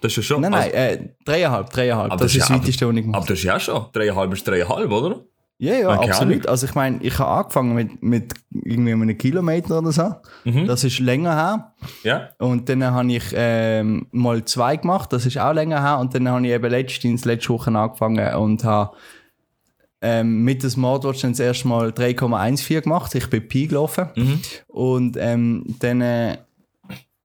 [0.00, 0.40] Das ist ja schon.
[0.42, 2.12] Nein, nein, also- äh, dreieinhalb, dreieinhalb.
[2.12, 3.84] Aber das, das ist das ja- weiteste, was ich gemacht aber das ist ja schon.
[3.92, 5.24] Dreieinhalb ist dreieinhalb, oder?
[5.62, 6.48] Ja, ja, Keine absolut.
[6.48, 10.12] Also ich meine, ich habe angefangen mit, mit irgendwie einem Kilometer oder so.
[10.42, 10.66] Mhm.
[10.66, 11.74] Das ist länger her.
[12.02, 12.30] Ja.
[12.44, 16.00] Und dann habe ich ähm, mal zwei gemacht, das ist auch länger her.
[16.00, 18.96] Und dann habe ich eben letztens, letzte Woche angefangen und habe
[20.00, 23.14] ähm, mit der Smartwatch dann das erste Mal 3,14 gemacht.
[23.14, 24.08] Ich bin Pi gelaufen.
[24.66, 26.38] Und ähm, dann, äh,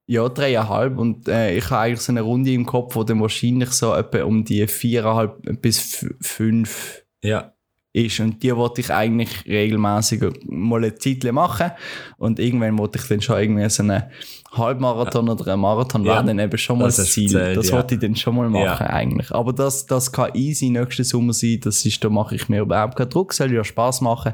[0.06, 1.00] ja, dreieinhalb.
[1.00, 4.26] Und äh, ich habe eigentlich so eine Runde im Kopf, wo dann wahrscheinlich so etwa
[4.26, 7.57] um die viereinhalb bis fünf Ja.
[8.06, 8.20] Ist.
[8.20, 11.72] Und die wollte ich eigentlich regelmäßig mal eine Zeit machen.
[12.18, 14.04] Und irgendwann wollte ich dann schon irgendwie so einen
[14.52, 16.16] Halbmarathon oder einen Marathon Ja.
[16.16, 17.36] werden, eben schon mal Das das, Ziel.
[17.36, 17.76] erzählt, das ja.
[17.76, 18.90] wollte ich dann schon mal machen Ja.
[18.90, 19.32] eigentlich.
[19.32, 21.60] Aber das, das kann easy nächsten Sommer sein.
[21.64, 23.34] Das ist, da mache ich mir überhaupt keinen Druck.
[23.34, 24.34] Soll ja Spaß machen.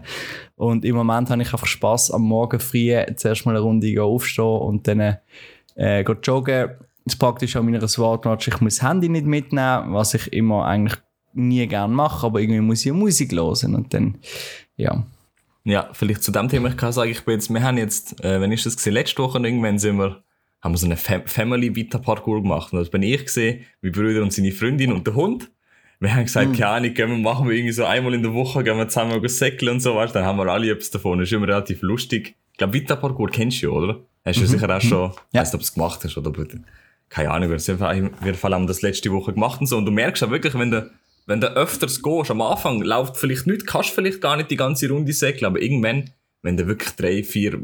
[0.56, 4.46] Und im Moment habe ich einfach Spaß am Morgen früh zuerst mal eine Runde aufstehen
[4.46, 5.18] und dann
[5.76, 6.70] äh, joggen.
[7.06, 10.98] Das Praktische an meiner Smartwatch, ich muss das Handy nicht mitnehmen, was ich immer eigentlich
[11.34, 14.16] nie gern mache, aber irgendwie muss ich ja Musik hören und dann,
[14.76, 15.06] ja.
[15.66, 18.42] Ja, vielleicht zu dem Thema, ich kann sagen, ich bin jetzt, wir haben jetzt, äh,
[18.42, 20.22] wenn ich das gesehen, letzte Woche irgendwann sind wir,
[20.62, 22.74] haben wir so einen Fam Family Vita Parkour gemacht.
[22.74, 25.52] Und das bin ich gesehen, mein Bruder und seine Freundin und der Hund.
[26.00, 28.62] Wir haben gesagt, keine Ahnung, gehen wir, machen wir irgendwie so einmal in der Woche,
[28.64, 31.20] gehen wir zusammen säckeln und so, weißt, dann haben wir alle etwas davon.
[31.20, 32.36] Das ist immer relativ lustig.
[32.52, 34.00] Ich glaube, Vita Parkour kennst du ja, oder?
[34.26, 35.42] Hast du sicher auch schon, Ja.
[35.42, 36.46] weißt du, ob du es gemacht hast oder, aber
[37.10, 39.78] keine Ahnung, jeden Fall haben wir das letzte Woche gemacht und so.
[39.78, 40.90] Und du merkst auch wirklich, wenn du,
[41.26, 44.90] wenn du öfters gehst, am Anfang läuft vielleicht nicht, kannst vielleicht gar nicht die ganze
[44.90, 47.60] Runde säckeln, aber irgendwann, wenn du wirklich drei, vier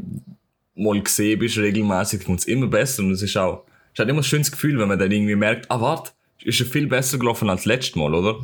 [0.74, 4.20] Mal gesehen bist, regelmäßig, kommt es immer besser und es ist auch, es halt immer
[4.20, 7.50] ein schönes Gefühl, wenn man dann irgendwie merkt, ah, warte, ist ja viel besser gelaufen
[7.50, 8.40] als letztes Mal, oder?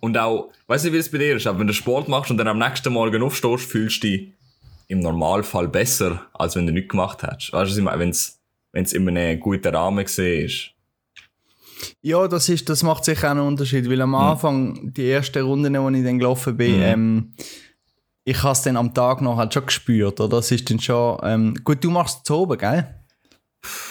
[0.00, 2.38] Und auch, weißt du, wie es bei dir ist, aber wenn du Sport machst und
[2.38, 4.32] dann am nächsten Morgen aufstehst, fühlst du dich
[4.88, 7.52] im Normalfall besser, als wenn du nichts gemacht hättest.
[7.52, 7.84] Weißt du?
[7.84, 8.40] Wenn's,
[8.72, 10.70] wenn's in einem guten Rahmen gesehen ist.
[12.02, 15.74] Ja, das, ist, das macht sicher auch einen Unterschied, weil am Anfang, die ersten Runden,
[15.78, 16.82] wo ich dann gelaufen bin, Mhm.
[16.82, 17.32] ähm,
[18.24, 20.36] ich habe es dann am Tag noch halt schon gespürt, oder?
[20.36, 22.94] Das ist dann schon, ähm, gut, du machst es zu oben, gell?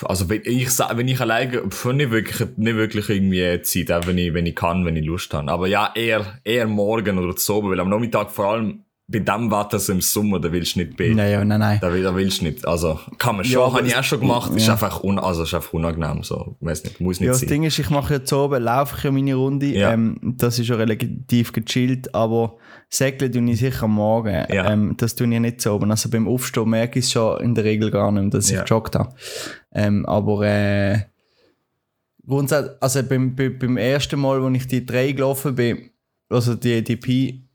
[0.04, 4.18] Also wenn ich, wenn ich alleine, pf, nicht wirklich, nicht wirklich irgendwie Zeit, auch wenn
[4.18, 5.52] ich, wenn ich kann, wenn ich Lust habe.
[5.52, 9.50] Aber ja, eher, eher morgen oder zu oben, weil am Nachmittag vor allem bei dem
[9.50, 11.08] Wetter so im Sommer, da willst du nicht bei.
[11.10, 11.80] Nein, ja, nein, nein.
[11.82, 12.68] Da, da willst du nicht.
[12.68, 14.56] Also, kann man schon, Ja, habe ich das- auch schon gemacht.
[14.56, 14.74] Ist ja.
[14.74, 16.56] einfach, un, also, ist einfach unangenehm, so.
[16.60, 17.50] Weiß nicht, muss nicht Ja, das sein.
[17.50, 19.66] Ding ist, ich mache zu oben, laufe ich ja meine Runde.
[19.66, 19.94] Ja.
[19.94, 22.58] Ähm, das ist ja relativ gechillt, aber
[22.90, 24.46] Säckeln tue ich sicher am Morgen.
[24.54, 24.72] Ja.
[24.72, 25.90] Ähm, das tue ich nicht zu oben.
[25.90, 28.96] Also beim Aufstehen merke ich es schon in der Regel gar nicht dass ich joggt
[28.96, 29.16] habe.
[29.74, 31.00] Ähm, aber äh,
[32.28, 35.90] grundsätzlich, also beim, beim, ersten Mal, als ich die drei gelaufen bin,
[36.30, 37.49] also die, die Pi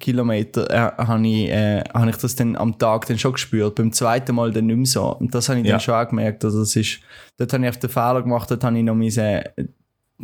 [0.00, 3.76] Kilometer, äh, habe ich, äh, hab ich das dann am Tag dann schon gespürt.
[3.76, 5.16] Beim zweiten Mal dann nicht mehr so.
[5.16, 5.72] Und das habe ich Ja.
[5.72, 6.44] dann schon auch gemerkt.
[6.44, 7.00] Also das ist,
[7.36, 9.44] dort habe ich auf den Fehler gemacht, dort habe ich noch meine,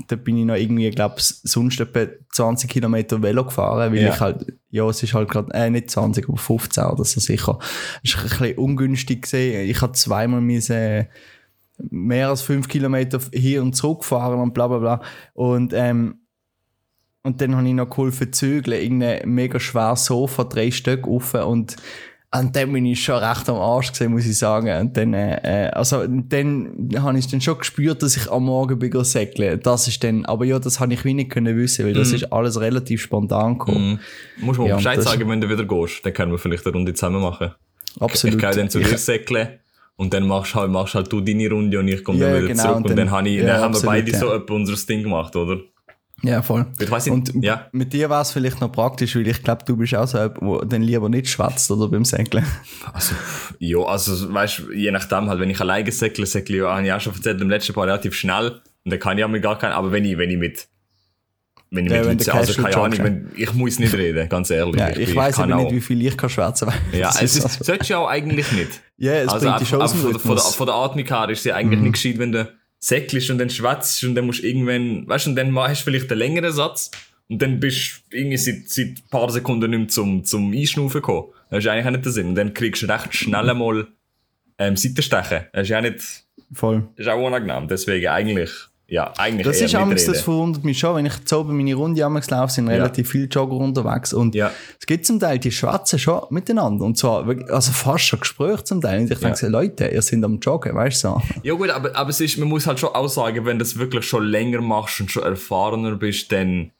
[0.08, 4.08] da bin ich noch irgendwie, glaube ich, sonst etwa 20 Kilometer Velo gefahren, weil Ja.
[4.14, 7.58] ich halt, ja, es ist halt gerade, äh, nicht 20, aber 15 oder so sicher.
[8.02, 9.68] Es ist ein bisschen ungünstig gesehen.
[9.68, 11.08] Ich habe zweimal meine,
[11.90, 15.00] mehr als 5 Kilometer hier und zurück fahren und bla bla bla.
[15.34, 16.19] Und, ähm,
[17.22, 21.34] und dann habe ich noch geholfen zu zügeln, irgendein mega schweres Sofa, drei Stück auf
[21.34, 21.76] und
[22.32, 24.68] und dann bin ich schon recht am Arsch gesehen, muss ich sagen.
[24.80, 28.78] Und dann, äh, äh, also, dann habe ich dann schon gespürt, dass ich am Morgen
[28.78, 29.58] bin go säckeln.
[29.64, 32.60] Das ist dann, aber ja, das habe ich wenig können wissen, weil das ist alles
[32.60, 33.98] relativ spontan gekommen.
[34.38, 34.44] Mhm.
[34.46, 36.06] Musst du mir Ja, Bescheid sagen, wenn du wieder gehst.
[36.06, 37.50] Dann können wir vielleicht eine Runde zusammen machen.
[37.98, 38.36] Absolut.
[38.36, 39.48] Ich gehe dann zu dir säckeln.
[39.96, 42.46] Und dann machst halt, machst halt du deine Runde und ich komme Ja, dann wieder
[42.46, 42.76] genau, zurück.
[42.76, 44.18] und Und dann, dann- habe ich, ja, dann haben wir beide ja.
[44.18, 45.58] so unser Ding gemacht, oder?
[46.22, 46.66] Ja, voll.
[46.78, 47.68] Ich Und ja.
[47.72, 50.28] mit dir war es vielleicht noch praktisch, weil ich glaube, du bist auch so der
[50.66, 52.44] dann lieber nicht schwätzt oder beim Säckeln.
[52.92, 53.14] Also,
[53.58, 56.84] ja, also, weißt du, je nachdem halt, wenn ich alleine säckle, säckle ich, ja, habe
[56.86, 58.60] ich auch schon erzählt, im letzten Paar relativ schnell.
[58.84, 60.66] Und dann kann ich auch mit gar keinen, aber wenn ich, wenn ich mit,
[61.70, 64.28] wenn ich Ja, mit wenn Leuten, du also keine Ahnung, wenn, ich muss nicht reden,
[64.28, 64.76] ganz ehrlich.
[64.80, 66.68] Ja, ich, bin- weiß aber auch- nicht, wie viel ich kann schwätzen.
[66.92, 68.80] Ja, es ist ist, solltest du ja auch eigentlich nicht.
[68.98, 71.38] Ja, es also bringt dem einfach von, der- von, der, von der Atmung her ist
[71.38, 74.46] es ja eigentlich nicht gescheit, wenn du säckelst und dann schwätzt und dann musst du
[74.46, 76.90] irgendwann, weißt du, und dann hast du vielleicht einen längeren Satz
[77.28, 81.00] und dann bist du irgendwie seit, seit ein paar Sekunden nicht mehr zum, zum Einschnaufen
[81.00, 81.28] gekommen.
[81.50, 82.28] Das ist eigentlich auch nicht der Sinn.
[82.28, 83.86] Und dann kriegst du recht schnell einmal
[84.58, 85.46] ähm, Seitenstechen.
[85.52, 86.88] Das ist ja nicht, Voll.
[86.96, 87.68] das ist auch unangenehm.
[87.68, 88.50] Deswegen eigentlich,
[88.90, 89.96] ja, eigentlich Das ist mitreden.
[90.12, 93.26] das verwundert mich schon, wenn ich so bei meine Runde amigs laufe, sind relativ viele
[93.26, 94.50] Jogger unterwegs und Ja.
[94.78, 98.80] es gibt zum Teil, die schwätzen schon miteinander und zwar also fast schon Gespräche zum
[98.80, 101.22] Teil und ich denke so, Leute, ihr seid am Joggen, weißt du so.
[101.44, 103.78] Ja gut, aber, aber es ist, man muss halt schon auch sagen, wenn du das
[103.78, 106.72] wirklich schon länger machst und schon erfahrener bist, dann,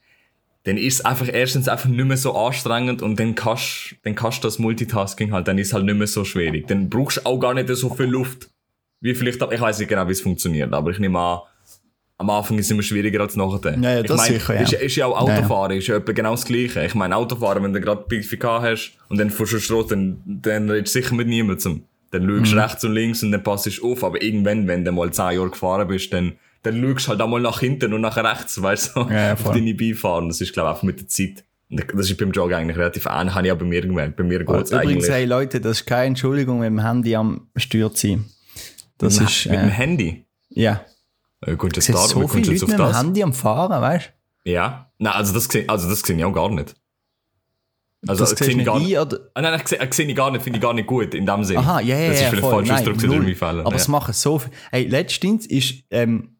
[0.64, 4.42] dann ist es einfach erstens einfach nicht mehr so anstrengend und dann kannst, dann kannst
[4.42, 6.66] du das Multitasking halt, dann ist es halt nicht mehr so schwierig.
[6.66, 8.50] Dann brauchst du auch gar nicht so viel Luft.
[9.00, 11.38] Wie vielleicht, ich weiß nicht genau, wie es funktioniert, aber ich nehme an,
[12.20, 13.76] am Anfang ist es immer schwieriger als nachher.
[13.80, 14.60] Ja, ja, ich das mein, sicher, ja.
[14.60, 15.38] Ist, ist ja auch Ja, ja.
[15.40, 16.84] Autofahren, ist ja genau das Gleiche.
[16.84, 20.68] Ich meine, Autofahren, wenn du gerade PFK hast und dann fährst du Schrot, dann, dann
[20.70, 21.82] redest du sicher mit niemandem.
[22.12, 22.60] Dann schaust du Mhm.
[22.60, 24.04] rechts und links und dann passt du auf.
[24.04, 27.28] Aber irgendwann, wenn du mal 10 Jahre gefahren bist, dann, dann schaust du halt auch
[27.28, 30.26] mal nach hinten und nach rechts, weißt du, Ja, ja, auf deine Beifahrer.
[30.26, 31.44] Das ist, glaube ich, einfach mit der Zeit.
[31.70, 34.16] Das ist beim Joggen eigentlich relativ ähnlich, habe ich auch bei mir gemerkt.
[34.16, 35.10] Bei mir geht es Übrigens, eigentlich.
[35.10, 38.24] hey Leute, das ist keine Entschuldigung, mit dem Handy am Steuer zu sein.
[38.98, 40.24] Das mit, ist, mit dem äh, Handy.
[40.50, 40.84] ja.
[41.46, 42.98] Äh, Gut, das Es sind da, so viele Leute mit auf dem das?
[42.98, 44.12] Handy am Fahren, weißt
[44.44, 44.50] du?
[44.50, 44.90] Ja.
[44.98, 46.74] Nein, also das sehe also das ich auch gar nicht.
[48.06, 49.18] Also Das das sehe ich gar nicht oder?
[49.34, 51.60] Ah, nein, ich sehe, ich gar nicht, finde ich gar nicht gut in dem Sinne.
[51.60, 53.60] Aha, ja, ja, Das ist vielleicht falsch ausgedrückt in meinen Fällen.
[53.60, 53.76] Aber ja.
[53.76, 54.50] es machen so viel.
[54.70, 56.36] Hey, letztens ist, ähm,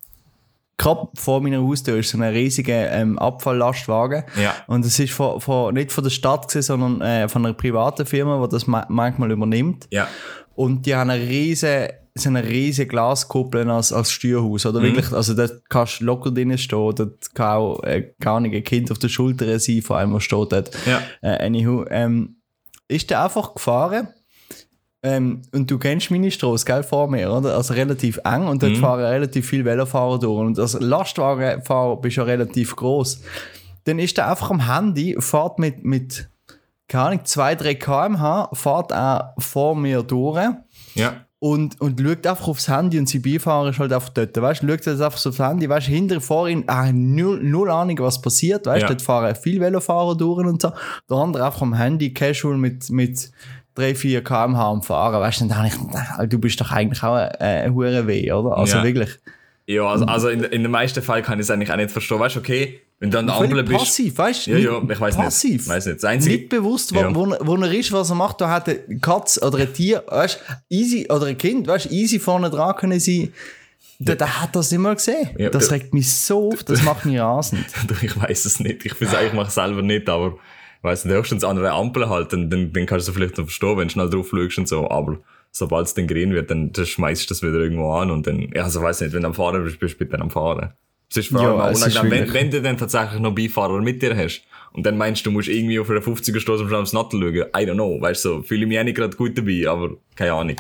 [0.79, 4.25] gerade vor meiner Haustür ist so ein riesiger ähm, Abfalllastwagen.
[4.43, 4.55] Ja.
[4.67, 8.07] Und es ist von, von, nicht von der Stadt gewesen, sondern äh, von einer privaten
[8.07, 9.87] Firma, die das ma manchmal übernimmt.
[9.91, 10.09] Ja.
[10.55, 14.65] Und die haben eine riesige, so eine riesige Glaskuppel als, als Steuerhaus.
[14.65, 14.71] Mhm.
[14.71, 16.95] Oder wirklich, also dort kannst du locker drinnen stehen.
[16.95, 20.25] Dort kann auch äh, gar nicht ein Kind auf der Schulter sein, vor allem, was
[20.25, 20.71] steht dort.
[20.87, 21.03] Ja.
[21.23, 22.37] Äh, anywho, ähm,
[22.89, 24.09] ist der einfach gefahren.
[25.03, 27.57] Ähm, und du kennst meine Straße, gell, vor mir, oder?
[27.57, 28.67] Also relativ eng und Mhm.
[28.67, 30.41] dort fahren relativ viele Velofahrer durch.
[30.47, 33.23] Und als Lastwagenfahrer bist du ja relativ groß.
[33.85, 36.29] Dann ist der einfach am Handy, fährt mit, mit
[36.87, 40.39] keine Ahnung, 2, 3 km/h, fährt er vor mir durch
[40.95, 41.25] Ja.
[41.43, 44.37] Und, und schaut einfach aufs Handy und sein Beifahrer ist halt einfach dort.
[44.41, 47.41] Weißt du, schaut jetzt einfach so aufs Handy, weißt du, hinter, vor ihm, ah, null,
[47.43, 48.89] null Ahnung, was passiert, weißt du, Ja.
[48.89, 50.71] dort fahren viele Velofahrer durch und so.
[51.09, 53.31] Der andere einfach am Handy, casual mit, mit
[53.75, 57.03] 3, 4 km/h am Fahren, weißt du, dann denke ich, na, du bist doch eigentlich
[57.03, 58.57] auch ein, ein hure weh, oder?
[58.59, 58.85] Also Ja.
[58.85, 59.19] wirklich.
[59.67, 62.19] Ja, also, also in, in den meisten Fällen kann ich es eigentlich auch nicht verstehen.
[62.19, 63.79] Weißt du, okay, wenn du an der Ampel bist.
[63.79, 64.51] passiv, weißt du?
[64.53, 65.25] Ja, ja, ich weiß nicht.
[65.25, 65.69] passiv.
[65.69, 65.97] Weiß nicht.
[65.97, 67.15] Das Einzige- Nicht bewusst, wo, Ja.
[67.15, 68.41] wo, wo er ist, was er macht.
[68.41, 71.95] Da hat eine Katze oder ein Tier, weißt du, easy, oder ein Kind, weißt du,
[71.95, 73.33] easy vorne dran können sein.
[73.99, 75.29] Der, der hat das nicht mal gesehen.
[75.37, 77.65] Ja, das regt mich so auf, das macht mich rasend.
[78.03, 78.87] ich weiß es nicht.
[78.87, 80.39] Ich finde ich mache es selber nicht, aber
[80.83, 83.77] weißt du, höchstens an einer Ampel halt, dann, dann, dann kannst du vielleicht noch verstehen,
[83.77, 85.19] wenn du schnell drauf schaust und so, aber
[85.53, 88.49] sobald es dann grün wird, dann, dann schmeißt du das wieder irgendwo an und dann,
[88.55, 90.73] ja, also weiß nicht, wenn du am Fahren bist, bist du bitte am Fahren.
[91.11, 94.01] Es ist vor Ja, allem ist unangenehm, wenn, wenn du dann tatsächlich noch Beifahrer mit
[94.01, 94.43] dir hast
[94.73, 97.35] und dann meinst du, du musst irgendwie auf einer 50er Straße am aufs Nattel schauen,
[97.35, 99.91] I don't know, weißt du, so, fühle ich mich auch nicht gerade gut dabei, aber
[100.15, 100.57] keine Ahnung.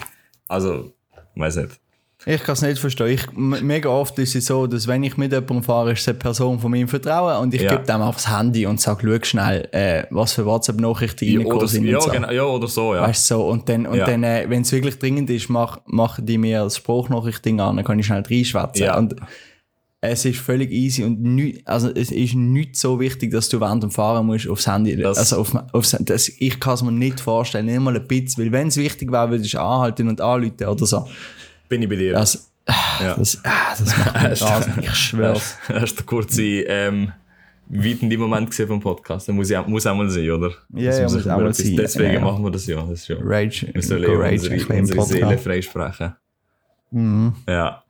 [0.48, 0.92] Also,
[1.36, 1.78] weiß nicht.
[2.26, 3.06] Ich kann es nicht verstehen.
[3.08, 6.18] Ich, mega oft ist es so, dass wenn ich mit jemandem fahre, ist es eine
[6.18, 7.76] Person von meinem Vertrauen und ich Ja.
[7.76, 11.66] gebe dem einfach das Handy und sage, schau schnell, äh, was für WhatsApp-Nachrichten Ja, reingekommen
[11.68, 11.86] sind.
[11.86, 12.10] ja, so.
[12.10, 13.02] genau, ja, oder so, ja.
[13.02, 14.04] Weißt du, so, und dann, und Ja.
[14.04, 17.84] dann äh, wenn es wirklich dringend ist, mach, machen die mir als Spruchnachricht-Ding an, dann
[17.86, 18.84] kann ich schnell reinschwätzen.
[18.84, 18.98] Ja.
[18.98, 19.14] Und
[20.02, 23.82] es ist völlig easy und nicht, also es ist nicht so wichtig, dass du während
[23.82, 27.20] dem Fahren musst aufs Handy, Das- also auf, aufs, das, ich kann es mir nicht
[27.20, 30.66] vorstellen, nicht mal ein bisschen, weil wenn es wichtig wäre, würdest du anhalten und anrufen
[30.66, 31.06] oder so.
[31.68, 32.16] Bin ich bei dir.
[32.16, 32.38] Also,
[33.00, 33.14] ja.
[33.14, 35.56] das, ah, das macht mich rasend, ich schwör's.
[35.68, 37.12] Hast du kurze ähm,
[37.68, 39.28] weitende Moment gesehen vom Podcast?
[39.28, 40.50] Der muss, ja, muss auch mal sein, oder?
[40.74, 41.76] Ja, Das ja, muss muss ich auch mal sein.
[41.76, 42.82] Deswegen Ja, machen wir das ja.
[42.82, 43.16] Das ja.
[43.20, 45.44] Rage, Wir sollen go Rage unsere, unsere Seele Podcast.
[45.44, 46.14] freisprechen.
[46.90, 47.34] Mhm.
[47.48, 47.84] Ja,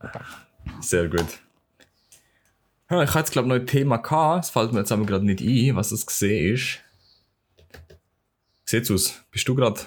[0.81, 1.25] sehr gut.
[2.91, 4.43] Ja, ich hatte jetzt, glaube ich, noch ein Thema gehabt.
[4.43, 6.79] Es fällt mir jetzt aber gerade nicht ein, was das gesehen ist.
[8.65, 9.23] Sieht's aus?
[9.31, 9.79] Bist du gerade?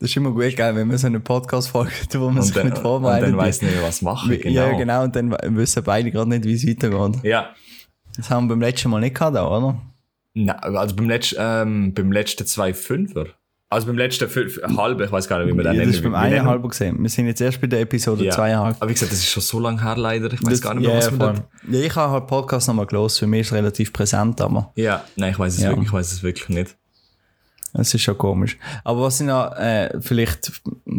[0.00, 2.76] Das ist immer gut, gell, wenn man so eine Podcast-Folge hat, wo man sich nicht
[2.76, 3.28] und vorbereitet.
[3.28, 4.36] dann weiss nicht mehr, was machen.
[4.36, 4.50] Genau.
[4.50, 7.22] Ja, genau, und dann wissen beide gerade nicht, wie es weitergeht.
[7.22, 7.54] Ja.
[8.16, 9.80] Das haben wir beim letzten Mal nicht gehabt, oder?
[10.34, 13.26] Nein, also beim letzten, ähm, beim letzten zwei Fünfer.
[13.74, 16.02] Also beim letzten fünf, halbe, ich weiß gar nicht, wie man den Ja, das ist
[16.02, 16.96] beim nennen- eineinhalb gesehen.
[17.02, 18.30] Wir sind jetzt erst bei der Episode Ja.
[18.30, 18.76] zweieinhalb.
[18.78, 20.32] Aber wie gesagt, das ist schon so lange her leider.
[20.32, 21.18] Ich weiß gar nicht mehr, ja, was voll.
[21.18, 21.42] dort...
[21.68, 23.18] Ja, ich habe halt Podcast nochmal gelesen.
[23.18, 25.70] Für mich ist es relativ präsent, aber Ja, nein, ich weiß es, Ja.
[25.70, 26.76] wirklich, ich weiß es wirklich nicht.
[27.76, 28.56] es ist schon komisch.
[28.84, 30.52] Aber was ich noch, äh, vielleicht,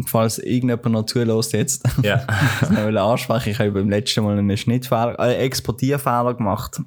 [0.06, 2.26] falls irgendjemand noch zulässt jetzt, Ja.
[2.70, 6.78] noch will ansprechen, ich habe beim letzten Mal einen Schnittfehler, äh, Exportierfehler gemacht.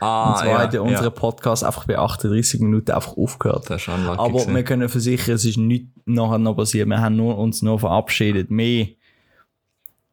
[0.00, 1.10] Ah, Und zwar ja, hat ja unser ja.
[1.10, 3.68] Podcast einfach bei 38 Minuten einfach aufgehört.
[3.70, 4.54] Das ist Aber gewesen.
[4.54, 6.88] wir können versichern, es ist nichts nachher noch passiert.
[6.88, 8.50] Wir haben nur, uns nur verabschiedet.
[8.50, 8.88] Mehr,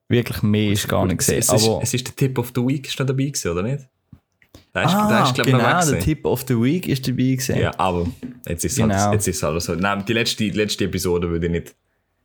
[0.07, 1.39] wirklich mehr ist gar nicht gesehen.
[1.39, 3.63] Es ist, Aber, es ist der Tip of the Week ist da dabei gewesen, oder
[3.63, 3.87] nicht?
[4.73, 5.99] Da ist, ah, da ist, glaub genau, der.
[5.99, 7.57] Tip of the Week ist dabei gewesen.
[7.57, 8.07] Ja, aber
[8.47, 8.95] jetzt ist es Genau.
[8.95, 9.75] halt, jetzt ist es halt so.
[9.75, 11.75] Nein, die letzte, die letzte Episode würde ich nicht,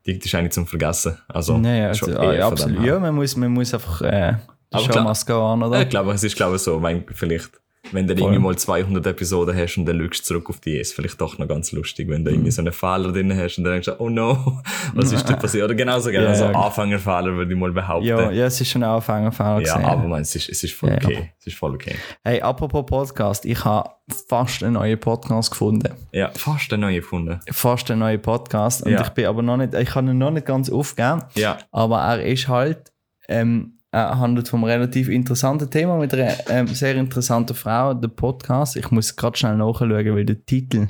[0.07, 1.19] die ist eigentlich zum Vergessen.
[1.27, 2.85] Also, Naja, schon also, ah, ja, absolut.
[2.85, 4.35] Ja, man muss, man muss einfach äh,
[4.70, 5.76] Go on, oder?
[5.76, 7.50] Ja, ich glaube, es ist glaube so, wenn, vielleicht,
[7.92, 11.20] wenn du irgendwie mal 200 Episoden hast und dann du zurück auf die, ist vielleicht
[11.20, 12.37] doch noch ganz lustig, wenn du Mhm.
[12.38, 14.61] irgendwie so einen Fehler drin hast und dann denkst du, oh no,
[14.94, 15.64] was ist da passiert?
[15.64, 16.50] Oder genauso gerne, Ja, so ja.
[16.50, 18.07] Anfängerfehler würde ich mal behaupten.
[18.09, 19.85] ja, Ja, ja, es ist schon ein Anfängerfall gewesen.
[19.85, 20.96] aber man, es ist, es ist voll Ja.
[20.96, 21.33] okay.
[21.38, 21.94] Es ist voll okay.
[22.24, 23.88] Hey, apropos Podcast, ich habe
[24.29, 25.90] fast einen neuen Podcast gefunden.
[26.12, 27.38] Ja, fast eine neue gefunden.
[27.52, 28.83] Fast einen neuen Podcast.
[28.85, 29.02] Und Ja.
[29.02, 31.22] ich bin aber noch nicht, ich kann ihn noch nicht ganz aufgeben.
[31.37, 32.92] Ja, Aber er ist halt,
[33.29, 38.76] ähm, handelt vom relativ interessanten Thema mit einer ähm, sehr interessanten Frau, der Podcast.
[38.76, 40.88] Ich muss gerade schnell nachschauen, weil der Titel,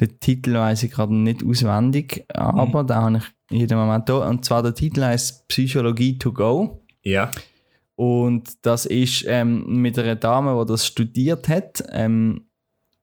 [0.00, 2.86] den Titel weiß ich gerade nicht auswendig, aber Mhm.
[2.86, 4.28] da habe ich in jedem Moment da.
[4.28, 6.82] Und zwar der Titel heißt Psychologie to go.
[7.02, 7.30] ja,
[7.96, 12.46] Und das ist ähm, mit einer Dame, die das studiert hat, ähm,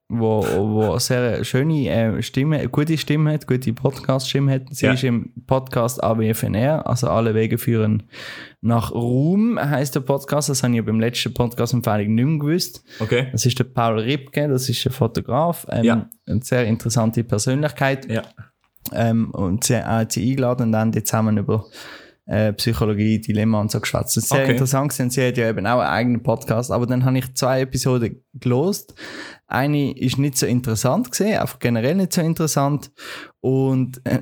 [0.08, 4.62] wo, wo eine sehr schöne äh, Stimme, gute Stimme hat, gute Podcast-Stimme hat.
[4.70, 4.92] Sie Ja.
[4.92, 8.02] ist im Podcast AWFNR, also alle Wege führen
[8.64, 10.48] nach Ruhm, heißt der Podcast.
[10.48, 12.84] Das habe ich ja beim letzten Podcast-Empfehlung nicht mehr gewusst.
[13.00, 13.28] okay.
[13.32, 16.08] Das ist der Paul Ripke, das ist ein Fotograf, ähm, Ja.
[16.26, 18.10] eine sehr interessante Persönlichkeit.
[18.10, 18.22] Ja,
[18.92, 21.66] Ähm, und sie hat sie eingeladen und dann die zusammen über
[22.26, 24.16] äh, Psychologie, Dilemma und so geschwätzt.
[24.16, 24.52] Das ist sehr Okay.
[24.52, 25.10] interessant gewesen.
[25.10, 28.94] sie hat ja eben auch einen eigenen Podcast, aber dann habe ich zwei Episoden gelost.
[29.48, 32.92] Eine ist nicht so interessant gesehen, einfach generell nicht so interessant
[33.40, 34.20] und äh,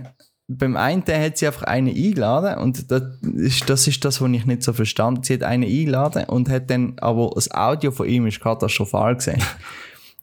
[0.52, 4.46] beim einen hat sie einfach eine eingeladen und das ist, das ist das, was ich
[4.46, 5.22] nicht so verstanden.
[5.22, 9.42] Sie hat eine eingeladen und hat dann, aber das Audio von ihm ist katastrophal gesehen.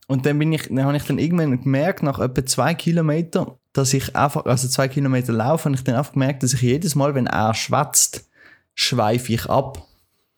[0.10, 3.94] Und dann bin ich, dann habe ich dann irgendwann gemerkt, nach etwa zwei Kilometern, dass
[3.94, 7.13] ich einfach, also zwei Kilometer laufe, habe ich dann einfach gemerkt, dass ich jedes Mal,
[7.13, 8.30] wenn er schwätzt,
[8.74, 9.86] schweife ich ab.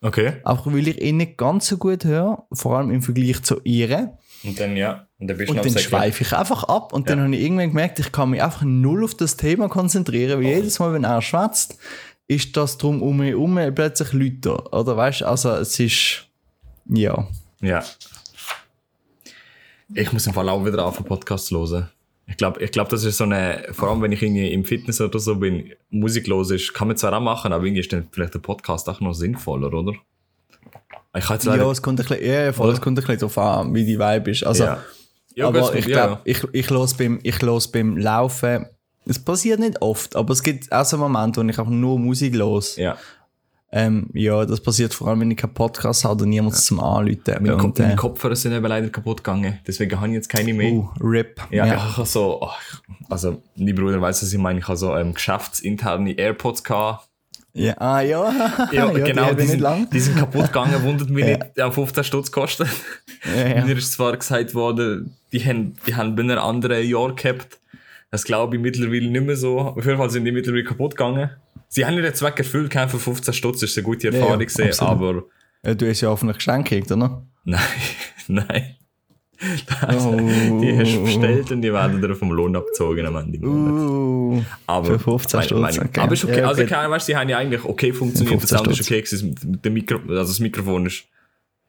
[0.02, 0.38] okay.
[0.44, 4.18] Einfach weil ich ihn nicht ganz so gut höre, vor allem im Vergleich zu ihr.
[4.44, 6.94] Und dann, ja, und dann Und dann schweife ich einfach ab.
[6.94, 7.26] Und dann Ja.
[7.26, 10.80] habe ich irgendwann gemerkt, ich kann mich einfach null auf das Thema konzentrieren, weil jedes
[10.80, 11.78] Mal, wenn er schwätzt,
[12.28, 14.72] ist das drum um mich herum plötzlich lauter.
[14.74, 16.26] Oder weißt du, also es ist,
[16.86, 17.28] ja.
[17.62, 17.84] Ja.
[19.94, 21.90] Ich muss im Fall auch wieder auf einen Podcast zu hören.
[22.28, 25.02] Ich glaube, ich glaub, das ist so eine, vor allem wenn ich irgendwie im Fitness
[25.02, 28.08] oder so bin, Musik los ist, kann man zwar auch machen, aber irgendwie ist dann
[28.12, 29.94] vielleicht der Podcast auch noch sinnvoller, oder?
[31.18, 33.18] Ich kann jetzt leider, Ja, es kommt ein bisschen, ja, voll, es kommt ein bisschen
[33.20, 34.44] darauf an, wie die Vibe ist.
[34.44, 34.84] Also, ja.
[35.36, 38.66] Ja, aber ich ja, glaube, ich, ich los beim, ich los beim Laufen,
[39.06, 42.36] es passiert nicht oft, aber es gibt auch so Momente, wo ich einfach nur Musik
[42.36, 42.76] los.
[42.76, 42.98] ja.
[43.72, 47.20] Ähm, ja, das passiert vor allem, wenn ich keinen Podcast habe und niemand zum Anrufen.
[47.40, 50.30] Meine, Und, Ko meine äh, Kopfhörer sind eben leider kaputt gegangen, deswegen habe ich jetzt
[50.30, 50.74] keine mehr.
[50.74, 51.40] uh, RIP.
[51.52, 51.76] Ja, ja.
[51.76, 52.50] ich habe so,
[53.10, 57.09] also, mein Bruder weiß, was ich meine, ich habe so ähm, geschäftsinterne AirPods gehabt.
[57.54, 58.68] Ja, ah, ja.
[58.72, 59.90] Ja, die genau, die nicht sind, lang.
[59.90, 62.68] die sind kaputt gegangen, wundert mich nicht, die haben 15 Stutz gekostet.
[63.36, 63.66] Ja, ja.
[63.66, 67.60] Mir ist zwar gesagt worden, die haben, die haben bei einem anderen Jahr gehabt.
[68.12, 69.60] Das glaube ich mittlerweile nicht mehr so.
[69.60, 71.30] Auf jeden Fall sind die mittlerweile kaputt gegangen.
[71.68, 74.40] Sie haben ihren Zweck erfüllt, kein für 15 Stutz, das ist eine gute ja, Erfahrung
[74.40, 75.24] gesehen, aber
[75.64, 77.24] Ja, du hast ja hoffentlich gekriegt, oder?
[77.44, 77.62] nein,
[78.28, 78.76] nein.
[79.42, 80.60] Oh.
[80.62, 83.40] Die hast du bestellt und die werden dir vom Lohn abgezogen am Ende.
[83.40, 83.90] des Monats.
[83.90, 86.00] Uh, Aber, Für 15 meine- Stutz, meine- okay.
[86.02, 86.40] Aber ist okay.
[86.40, 86.70] Ja, also, okay.
[86.70, 88.40] keine, weißt, du, sie haben ja eigentlich okay funktioniert.
[88.40, 89.60] 15 Sound ist okay gewesen.
[89.64, 91.06] Der Mikro, also das Mikrofon ist,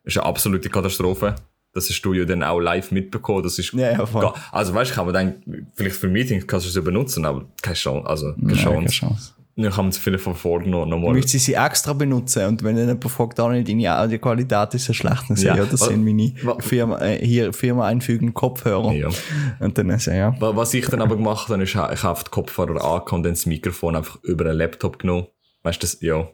[0.05, 1.37] ist eine absolute Katastrophe.
[1.73, 3.45] Das hast du ja dann auch live mitbekommen.
[3.45, 6.71] Das ist, Ja, ja, also weißt du, kann man denken, vielleicht für Meetings kannst du
[6.71, 8.09] es ja benutzen, aber keine Chance.
[8.09, 9.35] Also, keine ja, keine Chance.
[9.63, 12.87] Man es vielleicht von vorne noch, noch Du müsstest sie extra benutzen und wenn dann
[12.89, 15.57] jemand fragt, ah, nicht, deine Audioqualität ist so schlecht, dann ich, Ja.
[15.57, 18.93] ja, das Wa- sind meine Firma, äh, hier Firma einfügen Kopfhörer.
[18.93, 19.09] Ja.
[19.61, 20.35] Und dann ich, ja.
[20.41, 23.33] Wa- Was ich dann aber gemacht habe, ist, ich habe die Kopfhörer angehabt und dann
[23.35, 25.27] das Mikrofon einfach über einen Laptop genommen.
[25.63, 26.27] Weißt du, das, ja.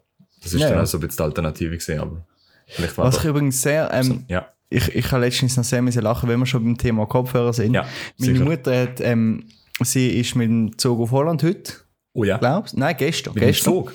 [0.42, 0.82] Das ist Ja, dann ja.
[0.84, 2.24] auch so ein bisschen die Alternative gesehen, aber
[2.68, 4.46] vielleicht war Was ich übrigens sehr, ähm, ja.
[4.68, 7.74] ich, ich habe letztens noch sehr müssen lachen, wenn wir schon beim Thema Kopfhörer sind.
[7.74, 7.84] Ja,
[8.18, 8.44] Meine sicher.
[8.44, 9.44] Mutter hat, ähm,
[9.82, 11.72] sie ist mit dem Zug auf Holland heute,
[12.16, 12.38] Oh ja.
[12.38, 12.81] glaubst du?
[12.81, 13.35] Nein, gestern.
[13.35, 13.72] Mit dem gestern.
[13.74, 13.92] Zug.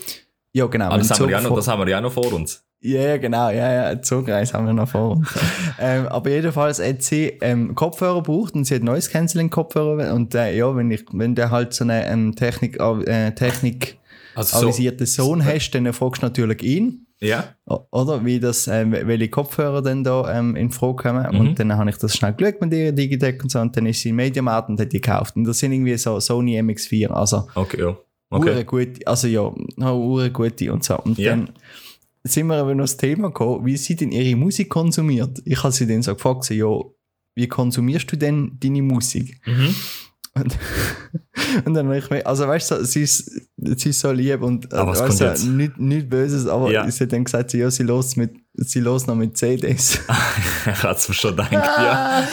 [0.54, 0.90] Ja, genau.
[0.90, 2.64] Ah, mit das, haben wir ja noch, vor- das haben wir ja noch vor uns.
[2.84, 5.28] Ja, ja, genau, ja, ja, eine Zugreise haben wir noch vor uns.
[5.80, 10.34] ähm, aber jedenfalls hat sie ähm, Kopfhörer gebraucht und sie hat Noise Cancelling Kopfhörer und
[10.34, 14.00] äh, ja, wenn ich, wenn du halt so einen ähm, Technik, äh, Technik
[14.34, 17.56] Also so, avisierten Sohn hast, dann fragst du natürlich ihn, ja,
[17.92, 21.28] oder, wie das, ähm, welche Kopfhörer denn da ähm, in Frage kommen.
[21.32, 21.40] Mhm.
[21.40, 24.02] Und dann habe ich das schnell geschaut mit ihr, Digitec und so, und dann ist
[24.02, 25.36] sie im Mediamarkt und hat die gekauft.
[25.36, 27.96] Und das sind irgendwie so Sony MX4, also okay, ja.
[28.32, 28.50] Okay.
[28.52, 28.64] Okay.
[28.64, 30.98] gute, also ja, hure gute und so.
[31.00, 31.32] Und Ja.
[31.32, 31.50] dann
[32.24, 35.42] sind wir aber noch das Thema gekommen, wie sie denn ihre Musik konsumiert.
[35.46, 36.68] Ich habe sie dann so gefragt, so, ja,
[37.36, 39.40] wie konsumierst du denn deine Musik?
[39.46, 39.76] Mhm.
[40.34, 40.58] Und,
[41.66, 44.72] und dann habe ich mir, also weißt du, sie ist, sie ist so lieb und
[44.74, 45.46] äh, Ah, was kommt du, jetzt?
[45.46, 46.90] nicht, nicht Böses, aber Ja.
[46.90, 50.00] sie hat dann gesagt, ja, sie los mit, sie los noch mit CDs.
[50.66, 52.28] ich hatte es mir schon gedacht, ja.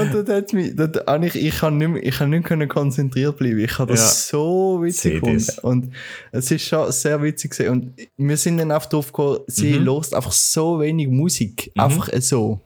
[0.00, 3.36] und dann hat mich, dort, habe ich, kann nicht mehr, ich kann nicht können konzentriert
[3.36, 3.58] bleiben.
[3.58, 4.38] Ich habe das Ja.
[4.38, 5.56] so witzig CDs.
[5.56, 5.86] gefunden.
[5.88, 5.94] Und
[6.32, 7.70] es ist schon sehr witzig gewesen.
[7.72, 9.84] Und wir sind dann einfach drauf gekommen, sie Mhm.
[9.84, 11.70] lost einfach so wenig Musik.
[11.76, 12.60] Einfach so.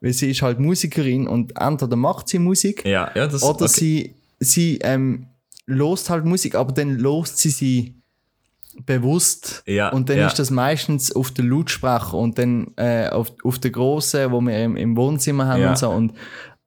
[0.00, 3.68] Weil sie ist halt Musikerin und entweder macht sie Musik Ja, ja, das oder okay.
[3.68, 5.26] sie, sie ähm,
[5.72, 7.94] lost halt Musik, aber dann lost sie sie
[8.86, 9.62] bewusst.
[9.66, 10.26] Ja, und dann ja.
[10.26, 14.64] ist das meistens auf der Lautsprecher und dann äh, auf, auf der großen, wo wir
[14.64, 15.70] im, im Wohnzimmer haben Ja.
[15.70, 15.90] und so.
[15.90, 16.14] Und,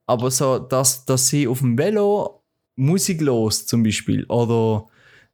[0.06, 2.42] aber so, dass, dass sie auf dem Velo
[2.76, 4.86] Musik lost zum Beispiel oder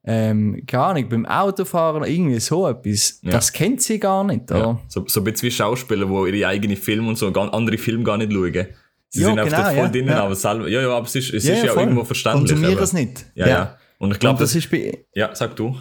[0.04, 4.50] ähm, keine Ahnung, beim Autofahren irgendwie so etwas, das kennt sie gar nicht.
[4.50, 4.80] Oder?
[4.88, 8.16] So, so ein bisschen wie Schauspieler, die ihre eigenen Filme und so, andere Filme gar
[8.16, 8.66] nicht schauen.
[9.14, 10.24] Sie Ja, sind einfach genau, voll ja, drinnen, ja.
[10.24, 11.82] aber selber, ja, ja, aber es ist, es ist ja voll.
[11.82, 12.50] irgendwo verständlich.
[12.52, 13.26] Konsumieren es nicht.
[13.34, 13.76] Ja, ja.
[13.98, 15.76] Und ich glaube, das das, ist bei, ja, sag du.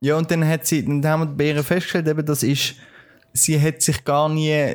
[0.00, 2.74] Ja, und dann hat sie, dann haben wir bei ihr festgestellt, eben, das ist,
[3.34, 4.74] sie hat sich gar nie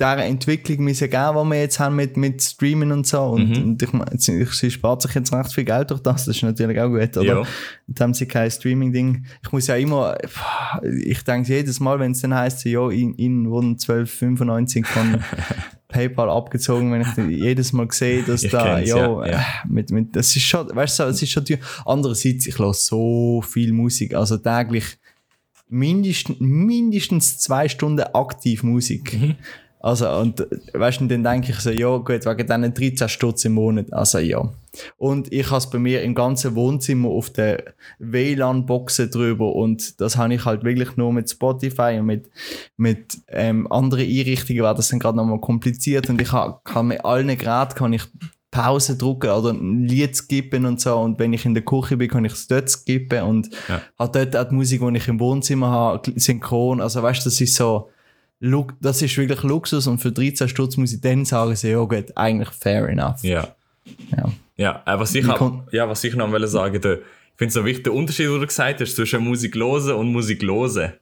[0.00, 3.20] dieser Entwicklung müssen geben, die wir jetzt haben mit, mit Streamen und so.
[3.22, 3.62] Und, Mhm.
[3.62, 6.42] und ich meine, sie, sie spart sich jetzt recht viel Geld durch das, das ist
[6.42, 7.42] natürlich auch gut, oder?
[7.42, 7.44] Ja.
[8.00, 9.26] Haben sie kein Streaming-Ding.
[9.44, 10.16] Ich muss ja immer,
[11.04, 15.22] ich denke jedes Mal, wenn es dann heisst, ja, ihnen wurden 12,95 von
[15.88, 19.38] PayPal abgezogen, wenn ich jedes Mal sehe, dass Ich da, ja, ja, ja.
[19.38, 21.58] äh, mit, mit, das ist schon, weißt du, es ist schon teuer.
[21.84, 24.98] Andererseits, ich höre so viel Musik, also täglich
[25.72, 29.18] mindestens, mindestens zwei Stunden aktiv Musik.
[29.20, 29.36] Mhm.
[29.80, 33.44] Also, und weißt du, und dann denke ich so, ja, gut, wegen diesen 13 Stutz
[33.44, 34.52] im Monat, also ja.
[34.96, 40.16] Und ich habe es bei mir im ganzen Wohnzimmer auf der WLAN-Boxen drüber und das
[40.16, 42.30] habe ich halt wirklich nur mit Spotify und mit,
[42.76, 47.36] mit ähm, anderen Einrichtungen war das dann gerade nochmal kompliziert und ich kann mit allen
[47.36, 48.04] Geräten kann ich
[48.52, 52.08] Pause drücken oder ein Lied skippen und so und wenn ich in der Küche bin,
[52.08, 53.80] kann ich es dort skippen und Ja.
[53.98, 57.40] habe dort auch die Musik, die ich im Wohnzimmer habe, synchron, also weißt du, das
[57.40, 57.88] ist so
[58.80, 62.06] das ist wirklich Luxus und für 13 Stutz muss ich dann sagen, so, ja gut,
[62.16, 63.22] eigentlich fair enough.
[63.22, 63.48] Ja.
[64.16, 64.32] Ja.
[64.56, 67.02] Ja, äh, was ich, hab, ja, was ich noch wollte sagen, der, ich
[67.36, 70.42] finde es so wichtig, der Unterschied, den du gesagt hast, zwischen Musik hören und Musik
[70.42, 70.92] hören.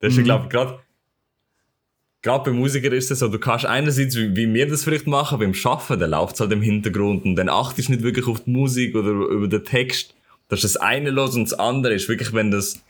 [0.00, 0.18] Das ist, Mhm.
[0.20, 0.78] ich glaube, gerade
[2.26, 5.38] gerade bei Musikern ist es so, du kannst einerseits, wie, wie wir das vielleicht machen,
[5.38, 8.42] beim Schaffen, dann läuft es halt im Hintergrund und dann achtest du nicht wirklich auf
[8.42, 10.12] die Musik oder über den Text.
[10.48, 12.82] Das ist das eine los und das andere ist wirklich, wenn das, ich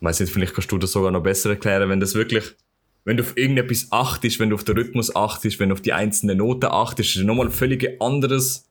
[0.00, 2.56] weiß nicht, vielleicht kannst du das sogar noch besser erklären, wenn das wirklich,
[3.04, 5.92] wenn du auf irgendetwas achtest, wenn du auf den Rhythmus achtest, wenn du auf die
[5.92, 8.68] einzelnen Noten achtest, ist es nochmal ein völlig anderes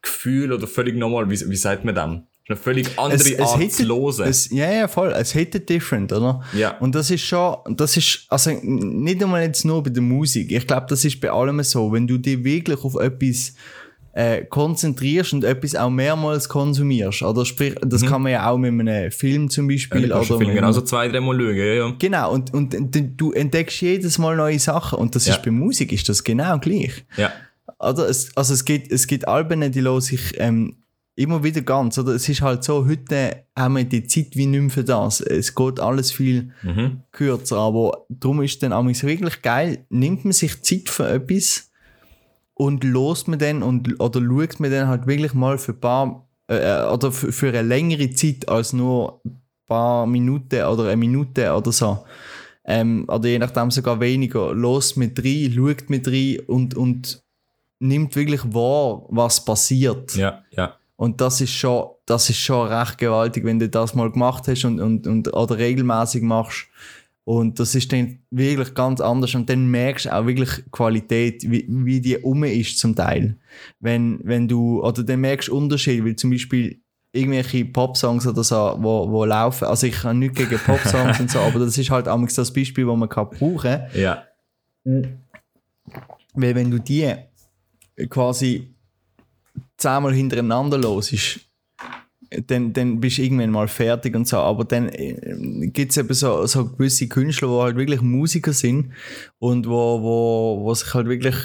[0.00, 2.22] Gefühl oder völlig nochmal, wie, wie sagt man dem?
[2.50, 4.28] Eine völlig andere Art zu hören.
[4.28, 5.12] Es, ja, ja, voll.
[5.16, 6.42] Es hätte different, oder?
[6.52, 6.76] Ja.
[6.78, 10.50] Und das ist schon, das ist, also nicht einmal jetzt nur bei der Musik.
[10.50, 11.92] Ich glaube, das ist bei allem so.
[11.92, 13.54] Wenn du dich wirklich auf etwas
[14.12, 18.72] äh, konzentrierst und etwas auch mehrmals konsumierst, oder sprich, das kann man ja auch mit
[18.72, 20.08] einem Film zum Beispiel, Mhm.
[20.10, 21.94] ja, oder Film genauso zwei, dreimal schauen, ja, ja.
[21.96, 24.98] Genau, und, und, und du entdeckst jedes Mal neue Sachen.
[24.98, 25.34] Und das Ja.
[25.34, 27.04] ist bei Musik ist das genau gleich.
[27.16, 27.30] Ja,
[27.78, 30.74] Oder es, also es gibt, es gibt Alben, die los ich ähm,
[31.20, 31.98] immer wieder ganz.
[31.98, 35.20] Oder es ist halt so, heute haben wir die Zeit wie nicht mehr für das.
[35.20, 37.02] Es geht alles viel mhm.
[37.12, 37.58] kürzer.
[37.58, 41.70] Aber darum ist dann amigs wirklich geil, nimmt man sich Zeit für etwas
[42.54, 46.28] und lost man dann und, oder schaut man dann halt wirklich mal für ein paar
[46.48, 51.54] äh, oder für, für eine längere Zeit als nur ein paar Minuten oder eine Minute
[51.54, 52.04] oder so.
[52.64, 54.54] Ähm, oder je nachdem sogar weniger.
[54.54, 57.22] Los mit rein, schaut mit rein und, und
[57.78, 60.14] nimmt wirklich wahr, was passiert.
[60.14, 60.79] ja, ja.
[61.00, 64.66] Und das ist schon, das ist schon recht gewaltig, wenn du das mal gemacht hast
[64.66, 66.66] und, und, und oder regelmäßig machst.
[67.24, 69.34] Und das ist dann wirklich ganz anders.
[69.34, 73.38] Und dann merkst du auch wirklich Qualität, wie, wie die um ist zum Teil.
[73.78, 76.82] Wenn, wenn du, oder dann merkst du Unterschied, weil zum Beispiel
[77.12, 79.68] irgendwelche Popsongs oder so, wo, wo laufen.
[79.68, 82.86] Also ich habe nichts gegen Popsongs und so, aber das ist halt amigs das Beispiel,
[82.86, 84.24] wo man kann brauchen Ja,
[84.84, 87.10] weil wenn du die
[88.10, 88.74] quasi
[89.76, 91.40] zehnmal hintereinander los ist,
[92.46, 94.38] dann, dann bist du irgendwann mal fertig und so.
[94.38, 98.92] Aber dann äh, gibt es eben so, so gewisse Künstler, die halt wirklich Musiker sind
[99.38, 101.36] und wo, wo, wo sich halt wirklich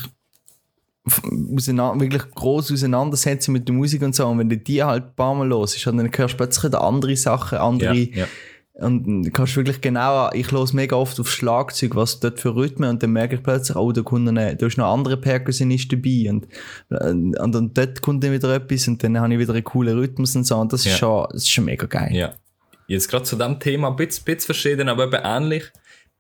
[1.06, 4.26] wirklich groß auseinandersetzen mit der Musik und so.
[4.26, 7.16] Und wenn du die halt ein paar Mal los ist, dann hörst du plötzlich andere
[7.16, 8.28] Sachen, ja, andere ja.
[8.78, 12.90] Und dann kannst wirklich genau, ich los mega oft auf Schlagzeug, was dort für Rhythmen
[12.90, 15.92] und dann merke ich plötzlich, oh, da kommt eine, da ist noch ein anderer Perkussionist
[15.92, 16.48] dabei und,
[16.90, 19.98] und, und dann dort kommt dann wieder etwas und dann habe ich wieder einen coolen
[19.98, 20.98] Rhythmus und so und das ist Ja.
[20.98, 22.14] schon, das ist schon mega geil.
[22.14, 22.34] Ja.
[22.88, 25.64] Jetzt gerade zu dem Thema ein bisschen, bisschen verschieden, aber eben ähnlich.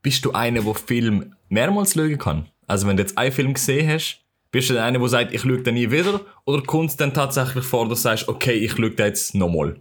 [0.01, 2.45] Bist du einer, der Film mehrmals schauen kann?
[2.67, 5.41] Also wenn du jetzt einen Film gesehen hast, bist du der eine, der sagt, ich
[5.41, 6.21] schaue den nie wieder?
[6.45, 9.75] Oder kommt es dann tatsächlich vor, dass du sagst, okay, ich schaue den jetzt nochmal?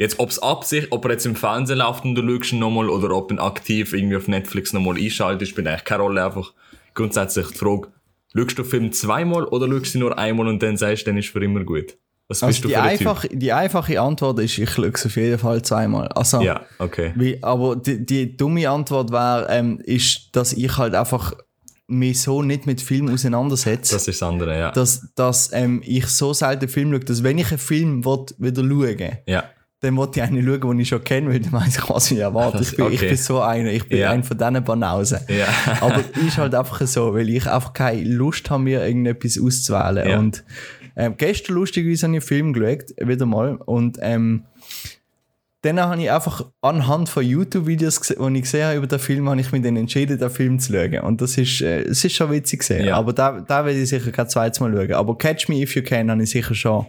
[0.00, 3.14] Jetzt, ob's Absicht, ob er jetzt im Fernsehen läuft und du schaust ihn nochmal oder
[3.14, 6.24] ob du ihn aktiv irgendwie auf Netflix nochmal einschaltest, spielt eigentlich keine Rolle.
[6.24, 6.54] Einfach
[6.94, 7.88] grundsätzlich die Frage,
[8.34, 11.18] schaust du Film zweimal oder schaust du ihn nur einmal und dann sagst du, dann
[11.18, 11.98] ist für immer gut?
[12.28, 15.04] Was bist Also du die, für ein einfache, die einfache Antwort ist, ich schaue es
[15.04, 16.08] auf jeden Fall zweimal.
[16.08, 16.46] Also, Typ?
[16.46, 17.12] Ja, okay.
[17.16, 21.34] Wie, aber die, die dumme Antwort wäre, ähm, ist, dass ich halt einfach
[21.88, 23.96] mich so nicht mit Film auseinandersetze.
[23.96, 24.70] Das ist das andere, ja.
[24.70, 28.62] dass, dass ähm, ich so selten Film schaue, dass wenn ich einen Film will, wieder
[28.62, 29.44] schaue, ja.
[29.80, 32.18] Dann wollte ich einen schauen, den ich schon kenne, weil dann weiss ich, was ich
[32.18, 32.58] erwarte.
[32.58, 33.08] Das- Ich bin, ich okay.
[33.08, 34.10] bin so einer, ich bin Ja.
[34.10, 35.20] einer von diesen Banausen.
[35.28, 35.46] Ja.
[35.80, 40.08] Aber ist halt einfach so, weil ich einfach keine Lust habe, mir irgendetwas auszuwählen.
[40.08, 40.18] Ja.
[40.18, 40.44] Und
[40.96, 44.44] ähm, gestern lustigerweise habe ich einen Film geschaut, wieder mal, und ähm,
[45.62, 49.40] dann habe ich einfach anhand von YouTube-Videos, die ich gesehen habe über den Film, habe
[49.40, 51.00] ich mich dann entschieden, den Film zu schauen.
[51.00, 52.86] Und das ist, äh, es ist schon witzig gesehen.
[52.86, 52.96] Ja.
[52.96, 54.92] Aber da, da werde ich sicher kein zweites Mal schauen.
[54.94, 56.86] Aber Catch Me If You Can habe ich sicher schon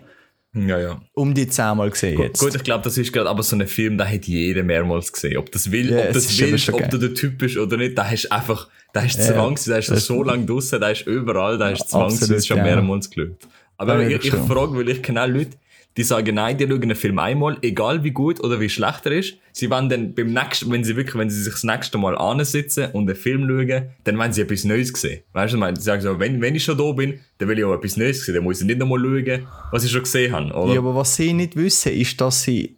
[0.54, 1.02] Ja, ja.
[1.14, 2.40] um die zehnmal gesehen jetzt.
[2.40, 5.38] Gut, ich glaube, das ist gerade aber so ein Film, da hat jeder mehrmals gesehen.
[5.38, 6.90] Ob das will, Ja, ob das ist willst, ob geil.
[6.92, 9.58] du der Typ bist oder nicht, da hast du einfach, da hast du Ja, Zwang,
[9.66, 12.14] da hast du so lange draussen, da hast du überall, da hast du Zwang, das
[12.16, 13.38] Absolut, ist schon mehrmals geschaut.
[13.78, 15.52] Aber Ja, ich, ich frage, weil ich kenne auch Leute,
[15.98, 19.12] die sagen, nein, die schauen einen Film einmal, egal wie gut oder wie schlecht er
[19.12, 19.36] ist.
[19.52, 22.92] Sie wollen dann beim nächsten, wenn sie wirklich, wenn sie sich das nächste Mal ansitzen
[22.94, 25.22] und einen Film schauen, dann wollen sie etwas Neues sehen.
[25.34, 27.60] Weißt du, ich meine, sie sagen so, wenn, wenn ich schon da bin, dann will
[27.60, 28.36] ich auch etwas Neues sehen.
[28.36, 30.74] Dann muss ich nicht nochmal schauen, was ich schon gesehen habe, oder?
[30.74, 32.78] Ja, aber was sie nicht wissen, ist, dass sie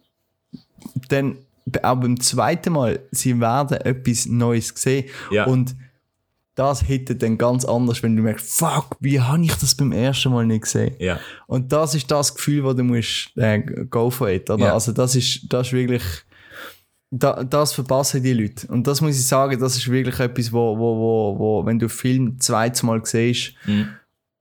[1.08, 1.36] dann
[1.82, 5.04] auch beim zweiten Mal, sie werden etwas Neues sehen.
[5.30, 5.44] Ja.
[5.44, 5.76] Und
[6.54, 10.32] das hätte dann ganz anders, wenn du merkst, fuck, wie habe ich das beim ersten
[10.32, 10.94] Mal nicht gesehen?
[10.98, 11.18] Ja.
[11.46, 14.66] Und das ist das Gefühl, wo du musst äh, go for it, oder?
[14.66, 14.74] Ja.
[14.74, 16.02] Also das ist, das ist wirklich,
[17.10, 18.68] da, das verpassen die Leute.
[18.68, 21.88] Und das muss ich sagen, das ist wirklich etwas, wo, wo, wo, wo wenn du
[21.88, 23.88] Film zweites Mal siehst Mhm.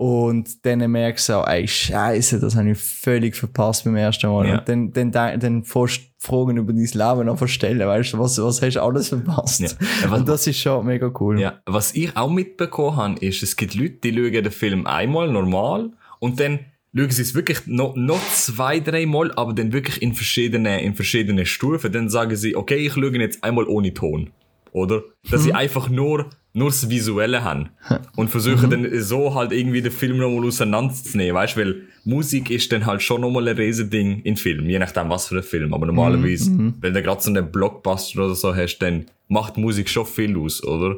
[0.04, 4.48] Und dann merkst du so, ey, Scheiße, das habe ich völlig verpasst beim ersten Mal.
[4.48, 4.58] Ja.
[4.60, 8.62] Und dann, dann, dann, dann Fragen über dein Leben noch stellen, weißt du, was, was
[8.62, 9.62] hast du alles verpasst?
[9.62, 9.70] Ja.
[10.10, 11.40] Was- Und das ist schon mega cool.
[11.40, 15.32] Ja, was ich auch mitbekommen habe, ist, es gibt Leute, die schauen den Film einmal
[15.32, 16.60] normal und dann
[16.96, 21.46] schauen sie es wirklich noch, noch zwei, dreimal, aber dann wirklich in verschiedenen, in verschiedenen
[21.46, 21.92] Stufen.
[21.94, 24.32] Dann sagen sie, okay, ich schaue jetzt einmal ohne Ton.
[24.74, 25.04] Oder?
[25.32, 27.70] Dass sie einfach nur, nur das Visuelle haben.
[28.16, 31.60] Und versuchen dann so halt irgendwie den Film nochmal auseinanderzunehmen, weißt du?
[31.60, 35.38] Weil Musik ist dann halt schon nochmal ein Riesending in Film, je nachdem was für
[35.38, 35.74] ein Film.
[35.74, 40.06] Aber normalerweise, wenn du gerade so einen Blockbuster oder so hast, dann macht Musik schon
[40.06, 40.98] viel aus, oder?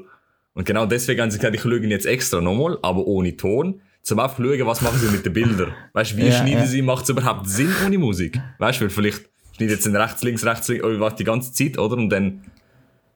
[0.53, 3.82] Und genau deswegen haben sie gesagt, ich schaue ihn jetzt extra nochmal, aber ohne Ton,
[4.01, 5.74] zum einfach schauen, was machen sie mit den Bildern.
[5.93, 6.66] Weißt du, wie Ja, schneiden ja.
[6.66, 8.39] sie, macht es überhaupt Sinn ohne Musik?
[8.60, 9.24] Weißt du, weil vielleicht
[9.56, 11.97] schneidet sie rechts, links, rechts, links, oh, die ganze Zeit, oder?
[11.97, 12.41] Und dann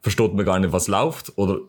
[0.02, 1.60] versteht man gar nicht, was läuft, oder,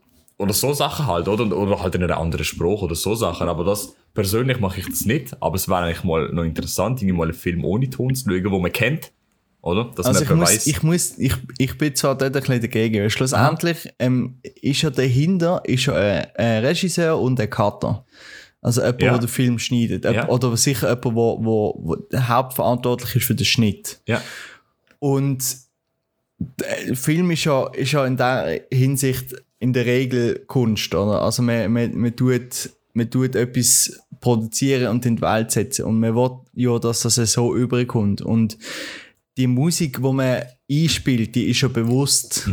[0.40, 1.44] oder so Sachen halt, oder?
[1.56, 3.48] Oder halt in einer anderen Sprache oder so Sachen.
[3.48, 7.16] Aber das, persönlich mache ich das nicht, aber es wäre eigentlich mal noch interessant, irgendwie
[7.18, 9.12] mal einen Film ohne Ton zu schauen, wo man kennt,
[9.62, 9.90] oder?
[9.94, 10.66] Dass Also man ich muss, weiss.
[10.66, 14.90] ich muss, ich, ich bin zwar dort ein bisschen dagegen, weil schlussendlich ähm, ist ja
[14.90, 18.04] dahinter ist ja ein, ein Regisseur und ein Cutter.
[18.62, 19.10] Also jemand, Ja.
[19.12, 20.04] der den Film schneidet.
[20.04, 20.28] Ja.
[20.28, 24.00] Oder sicher jemand, der wo, wo, wo der hauptverantwortlich ist für den Schnitt.
[24.06, 24.20] ja,
[24.98, 25.44] Und
[26.38, 31.22] der Film ist ja, ist ja in der Hinsicht in der Regel Kunst, oder?
[31.22, 36.00] Also man, man, man, tut, man tut etwas produzieren und in die Welt setzen und
[36.00, 38.22] man will ja, dass das so überkommt.
[38.22, 38.58] Und
[39.36, 42.48] die Musik, die man einspielt, die ist ja bewusst.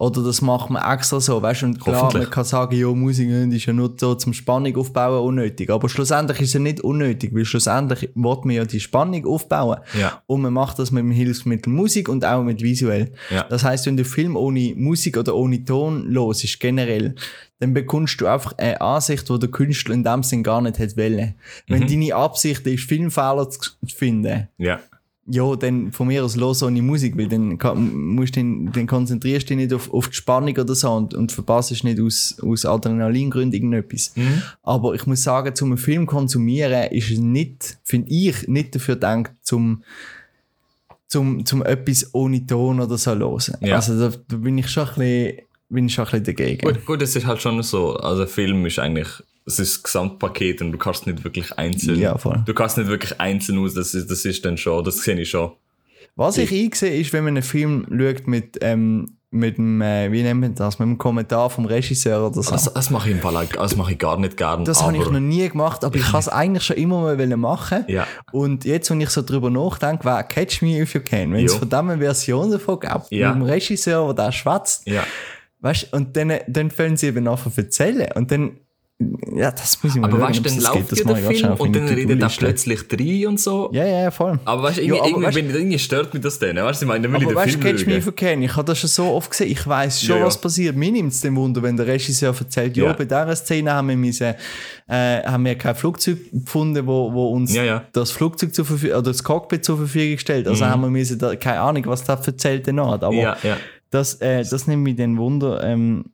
[0.00, 1.66] Oder das macht man extra so, weißt du?
[1.66, 5.68] Und klar, man kann sagen, ja, Musik ist ja nur so zum Spannung aufbauen unnötig.
[5.68, 9.80] Aber schlussendlich ist es ja nicht unnötig, weil schlussendlich will man ja die Spannung aufbauen.
[10.00, 10.22] Ja.
[10.26, 13.12] Und man macht das mit dem Hilfsmittel Musik und auch mit visuell.
[13.28, 13.42] Ja.
[13.50, 17.14] Das heißt, wenn du Film ohne Musik oder ohne Ton los ist, generell,
[17.58, 20.96] dann bekommst du einfach eine Ansicht, die der Künstler in dem Sinn gar nicht hätte
[20.96, 21.34] wollen.
[21.68, 21.74] Mhm.
[21.74, 24.80] Wenn deine Absicht ist, Filmfehler zu zu finden, ja.
[25.32, 29.44] Ja, dann von mir aus los ohne Musik, weil dann, kann, musst den- dann konzentrierst
[29.48, 32.64] du dich nicht auf, auf die Spannung oder so und, und verpasst nicht aus, aus
[32.66, 34.12] Adrenalingründen irgendetwas.
[34.62, 38.94] Aber ich muss sagen, zum einen Film konsumieren ist es nicht, finde ich, nicht dafür
[38.96, 39.84] gedacht, zum,
[41.06, 43.56] zum, zum etwas ohne Ton oder so hören.
[43.60, 43.76] Ja.
[43.76, 46.66] Also da, da bin ich schon ein bisschen, bin ich schon ein bisschen dagegen.
[46.66, 47.96] Gut, gut, es ist halt schon so.
[47.96, 49.08] Also, Film ist eigentlich,
[49.46, 51.98] es ist das Gesamtpaket und du kannst nicht wirklich einzeln.
[51.98, 52.42] Ja, voll.
[52.46, 55.30] Du kannst nicht wirklich einzeln aus, das ist, das ist dann schon, das sehe ich
[55.30, 55.52] schon.
[56.16, 60.22] Was ich einsehe, ist, wenn man einen Film schaut mit, ähm, mit dem, äh, wie
[60.22, 62.50] nennt man das, mit dem Kommentar vom Regisseur oder so.
[62.50, 64.64] Das, das mache ich im Fall, das mache ich gar nicht gern.
[64.64, 67.38] Das habe ich noch nie gemacht, aber ich habe es eigentlich schon immer mal wollen
[67.40, 67.84] machen.
[67.86, 68.06] Ja.
[68.32, 71.32] Und jetzt, wenn ich so drüber nachdenke, wäre Catch Me If You Can.
[71.32, 73.32] Wenn es von dem eine Version davon gab, Ja.
[73.32, 75.04] mit dem Regisseur, der da schwätzt, Ja.
[75.60, 78.10] weißt und dann, dann fangen sie eben an erzählen.
[78.16, 78.58] Und dann
[79.34, 81.74] Ja, das muss ich mal Aber weißt du, dann das läuft ja der Film und
[81.74, 83.70] dann redet er plötzlich drei und so.
[83.72, 84.38] Ja, ja, voll.
[84.44, 86.56] Aber weißt du, Ja, irgendwie, aber irgendwie, weißt- wenn- irgendwie stört mich das dann.
[86.56, 88.54] Weißt du, ich meine, dann will Aber ich weißt den du, Film You Can, ich
[88.54, 90.26] habe das schon so oft gesehen, ich weiß schon, Ja, ja.
[90.26, 90.76] was passiert.
[90.76, 92.92] Mir nimmt es den Wunder, wenn der Regisseur erzählt, ja, Ja.
[92.92, 94.34] bei dieser Szene haben wir, müssen,
[94.86, 97.84] äh, haben wir kein Flugzeug gefunden, wo, wo uns Ja, ja.
[97.94, 100.46] das Flugzeug zur Verfügung, oder das Cockpit zur Verfügung stellt.
[100.46, 102.76] Also haben wir müssen, da, keine Ahnung, was das erzählt hat.
[102.76, 103.18] Aber Mhm.
[103.18, 103.56] Ja, ja.
[103.90, 106.04] das, äh, das nimmt mich den Wunder, ähm,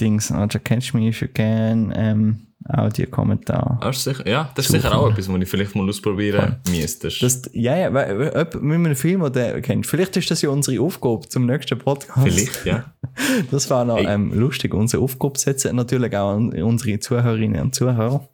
[0.00, 3.80] Dings, also Catch Me If You Can, ähm, Audio-Kommentar.
[3.92, 4.26] Sicher?
[4.28, 7.08] Ja, das ist sicher auch etwas, was ich vielleicht mal ausprobieren müsste.
[7.08, 9.88] Das, ja, ja, weil- ob- mit einem Film, den du kennst.
[9.88, 12.22] Vielleicht ist das ja unsere Aufgabe zum nächsten Podcast.
[12.22, 12.84] Vielleicht, ja.
[13.50, 15.74] Das war noch ähm, lustig, unsere Aufgabe setzen.
[15.76, 18.28] Natürlich auch an unsere Zuhörerinnen und Zuhörer.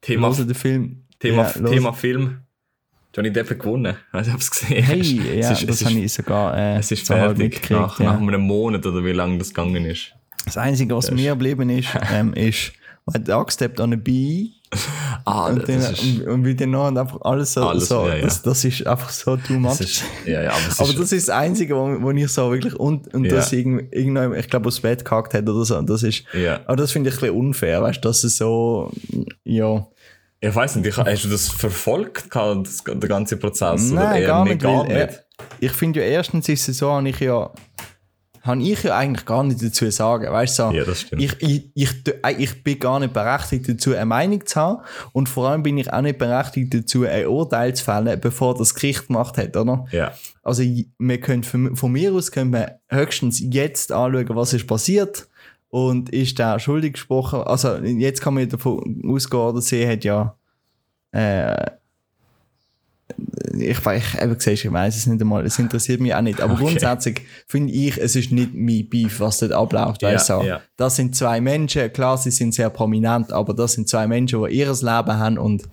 [0.00, 1.02] Thema, Hören den Film.
[1.18, 1.68] Thema, ja.
[1.68, 2.38] Thema Film.
[3.14, 3.96] Johnny Depp hat gewonnen.
[4.12, 4.82] Also, ich hab's gesehen.
[4.84, 7.38] Hey, Es ja, ist- es das habe ich sogar äh, Es ist fertig.
[7.38, 7.80] mitgekriegt.
[7.80, 8.12] Nach, ja.
[8.12, 10.12] nach einem Monat oder wie lange das gegangen ist.
[10.44, 12.72] Das Einzige, was mir geblieben ist, ähm, ist,
[13.06, 14.52] weil der stepped on a bee
[15.24, 17.66] Ah, und, das ist, und, und wie dann noch und einfach alles so.
[17.66, 18.22] Alles, so ja, ja.
[18.22, 19.78] Das, das ist einfach so too much.
[19.78, 22.74] das ist, ja, aber Aber ist, das ist das Einzige, wo, wo ich so wirklich
[22.74, 25.80] und, und das irgend, irgendwann, ich glaube, aufs Bett gehackt hat oder so.
[25.82, 26.24] Das ist,
[26.66, 28.90] aber das finde ich ein bisschen unfair, weißt du, dass es so,
[29.44, 29.86] ja.
[30.40, 33.90] Ich weiß nicht, ich, hast du das verfolgt, gehabt, das, der ganze Prozess?
[33.90, 34.60] oder Nein, eher gar nicht.
[34.60, 35.24] Gar weil, nicht.
[35.60, 37.50] ich finde ja, erstens ist es so, habe ich ja,
[38.48, 40.84] habe ich ja eigentlich gar nicht dazu zu sagen, weißt du, so, Ja,
[41.18, 41.90] ich, ich, ich,
[42.38, 44.82] ich bin gar nicht berechtigt dazu, eine Meinung zu haben
[45.12, 48.74] und vor allem bin ich auch nicht berechtigt dazu, ein Urteil zu fällen, bevor das
[48.74, 49.84] Gericht gemacht hat, oder?
[49.92, 50.12] Ja.
[50.42, 55.28] Also wir können von, von mir aus können wir höchstens jetzt anschauen, was ist passiert
[55.68, 57.42] und ist der schuldig gesprochen.
[57.42, 60.34] Also jetzt kann man davon ausgehen, oder sie hat ja
[61.12, 61.70] äh,
[63.58, 66.40] ich weiß, eben gesagt, ich weiß es nicht einmal, es interessiert mich auch nicht.
[66.40, 66.62] Aber Okay.
[66.64, 70.02] grundsätzlich finde ich, es ist nicht mein Beef, was dort abläuft.
[70.02, 70.06] Du?
[70.06, 70.60] ja.
[70.76, 74.54] Das sind zwei Menschen, klar, sie sind sehr prominent, aber das sind zwei Menschen, die
[74.56, 74.84] ihr Leben
[75.18, 75.64] haben und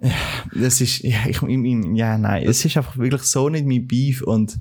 [0.00, 0.10] ja,
[0.54, 1.40] das ist, ja, ich-
[1.94, 4.58] ja, nein, es ist einfach wirklich so nicht mein Beef und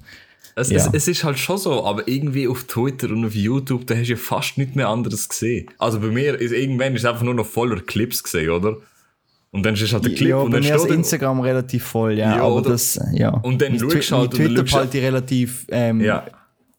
[0.53, 0.77] Es, Ja.
[0.77, 4.07] es, es ist halt schon so, aber irgendwie auf Twitter und auf YouTube, da hast
[4.07, 5.67] du ja fast nichts mehr anderes gesehen.
[5.79, 8.75] Also bei mir ist irgendwann ist einfach nur noch voller Clips gesehen, oder?
[9.53, 12.43] Und dann ist halt der Clip ja, und dann steht Instagram relativ voll, ja, Ja,
[12.43, 13.31] aber das, ja.
[13.31, 16.25] Und dann schaust halt mit und dann Twitter halt die relativ ähm, Ja.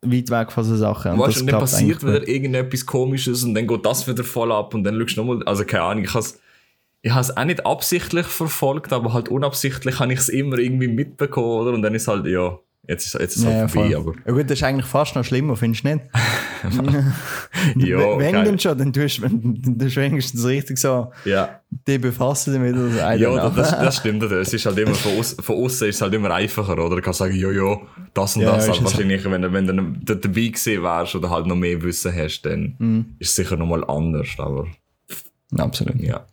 [0.01, 1.13] weit weg von so Sachen.
[1.13, 4.51] und Weißt, das und dann passiert wieder irgendetwas komisches und dann geht das wieder voll
[4.53, 8.27] ab und dann schaust du nochmal, also keine Ahnung, ich habe es auch nicht absichtlich
[8.27, 11.73] verfolgt, aber halt unabsichtlich habe ich es immer irgendwie mitbekommen, oder?
[11.75, 12.59] Und dann ist halt, ja,
[12.89, 15.15] jetzt ist, jetzt ist es Ja, halt vorbei, aber ja gut, das ist eigentlich fast
[15.15, 16.05] noch schlimmer, findest du nicht?
[17.77, 21.61] ja, Wenn denn schon, dann tust du dann wenigstens richtig so ja.
[21.87, 22.75] die befassen damit.
[22.77, 22.83] So.
[22.83, 24.23] Don't Ja, das, das stimmt.
[24.25, 26.97] Es ist halt immer von, aus, von außen ist es halt immer einfacher, oder?
[26.97, 27.77] Du kannst sagen, ja, ja,
[28.15, 28.65] das und Ja, das.
[28.67, 31.83] ist halt wahrscheinlich, wenn, du- wenn du da dabei gewesen wärst oder halt noch mehr
[31.83, 33.07] Wissen hast, dann Mhm.
[33.19, 34.29] ist es sicher nochmal anders.
[34.39, 34.67] Aber
[35.59, 36.01] Absolut.
[36.01, 36.25] ja.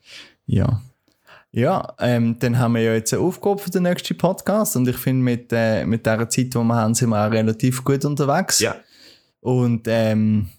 [0.45, 0.81] Ja.
[1.51, 4.97] Ja, ähm, dann haben wir ja jetzt eine Aufgabe für den nächsten Podcast und ich
[4.97, 8.59] finde, mit, äh, mit der Zeit, die wir haben, sind wir auch relativ gut unterwegs.
[8.59, 8.75] Ja.
[9.41, 10.49] Und ähm,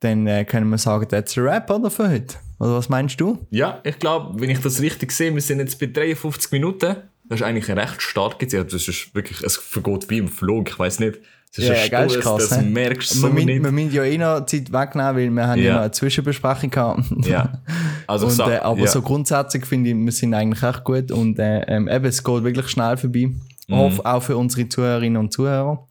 [0.00, 2.36] dann äh, können wir sagen, that's a wrap, oder, für heute?
[2.60, 3.38] Oder was meinst du?
[3.50, 6.96] Ja, ich glaube, wenn ich das richtig sehe, wir sind jetzt bei 53 Minuten.
[7.28, 8.72] Das ist eigentlich recht starke Zeit.
[8.72, 11.18] Das ist wirklich, es vergeht wie im Flug, ich weiß nicht.
[11.52, 12.64] Es ist Ja, ein Stoß, krass, das hä?
[12.64, 13.62] merkst du so wir, müssen- nicht.
[13.64, 15.74] wir müssen ja eh noch Zeit wegnehmen, weil wir haben ja, Ja.
[15.74, 17.02] noch eine Zwischenbesprechung gehabt.
[17.26, 17.62] Ja.
[18.06, 18.86] Also Und, sag, äh, aber ja.
[18.86, 22.44] so grundsätzlich finde ich, wir sind eigentlich echt gut und äh, ähm, eben, es geht
[22.44, 23.30] wirklich schnell vorbei.
[23.66, 23.74] Mhm.
[23.74, 25.86] Auch, auch für unsere Zuhörerinnen und Zuhörer.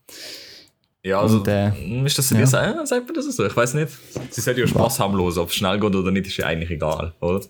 [1.08, 1.72] Ja, also, Und, äh,
[2.05, 2.39] ist das ja.
[2.39, 2.86] ja.
[2.86, 3.45] sagt, man das so?
[3.45, 3.91] Ich weiß nicht.
[4.30, 6.70] Sie sollten ja Spaß haben los, ob es schnell geht oder nicht, ist ja eigentlich
[6.72, 7.41] egal, oder?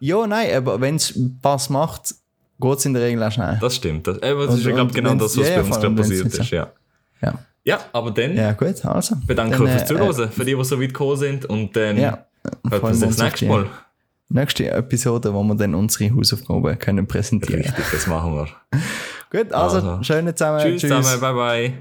[0.00, 1.08] Ja, nein, aber wenn es
[1.40, 2.14] Spaß macht,
[2.60, 3.56] geht es in der Regel auch schnell.
[3.60, 4.06] Das stimmt.
[4.06, 6.50] Das, eben, das Und- ist glaube genau das, was ja, bei uns gerade passiert ist,
[6.50, 6.70] ja.
[7.22, 9.16] Ja, Ja, aber dann ja gut, also.
[9.26, 11.46] bedanke ich euch fürs äh, Zuhören, für die, die so weit gekommen sind.
[11.46, 12.26] Und dann Ja,
[12.68, 13.66] hört man sich wir das nächste Mal.
[14.28, 18.48] nächste Episode, wo wir dann unsere Hausaufgaben können präsentieren Richtig, das machen wir.
[19.30, 20.02] Gut, also, Also.
[20.02, 20.60] schöne zusammen.
[20.60, 21.72] Tschüss, zusammen, bye bye.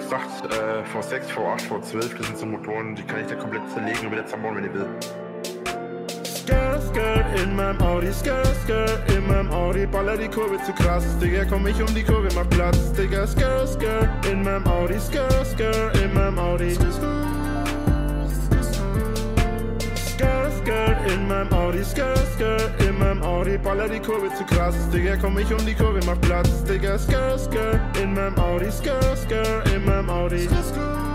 [0.00, 4.06] Gesagt, äh, V6, V8, V12, das sind so Motoren, die kann ich da komplett zerlegen
[4.06, 4.86] und wieder zerbauen, wenn ihr will.
[6.24, 11.04] Skirt, Skirt in meinem Audi, Skirt, Skirt in meinem Audi, baller die Kurve zu krass,
[11.18, 15.46] Digga, komm ich um die Kurve, mach Platz, Digga, Skirt, Skirt in meinem Audi, Skirt,
[15.46, 16.74] Skirt in meinem Audi.
[16.74, 17.39] Skirt, Skirt
[21.06, 25.38] in meinem Audi, Skirt, Skirt in meinem Audi, baller die Kurve zu krass, Digga, komm
[25.38, 29.84] ich um die Kurve, mach Platz, Digga, Skirt, Skirt in meinem Audi, Skirt, Skirt in
[29.84, 30.48] meinem Audi.
[30.48, 31.09] So,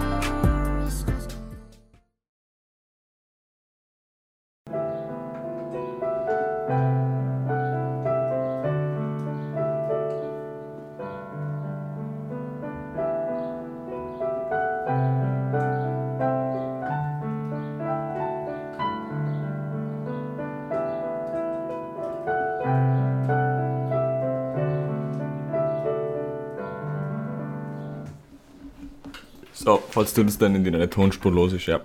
[29.96, 31.80] falls du das dann in deiner Tonspur los ist, ja.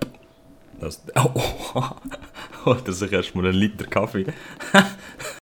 [0.81, 1.29] Das, oh,
[1.75, 1.83] oh,
[2.65, 4.25] oh, das ist erstmal ein Liter Kaffee.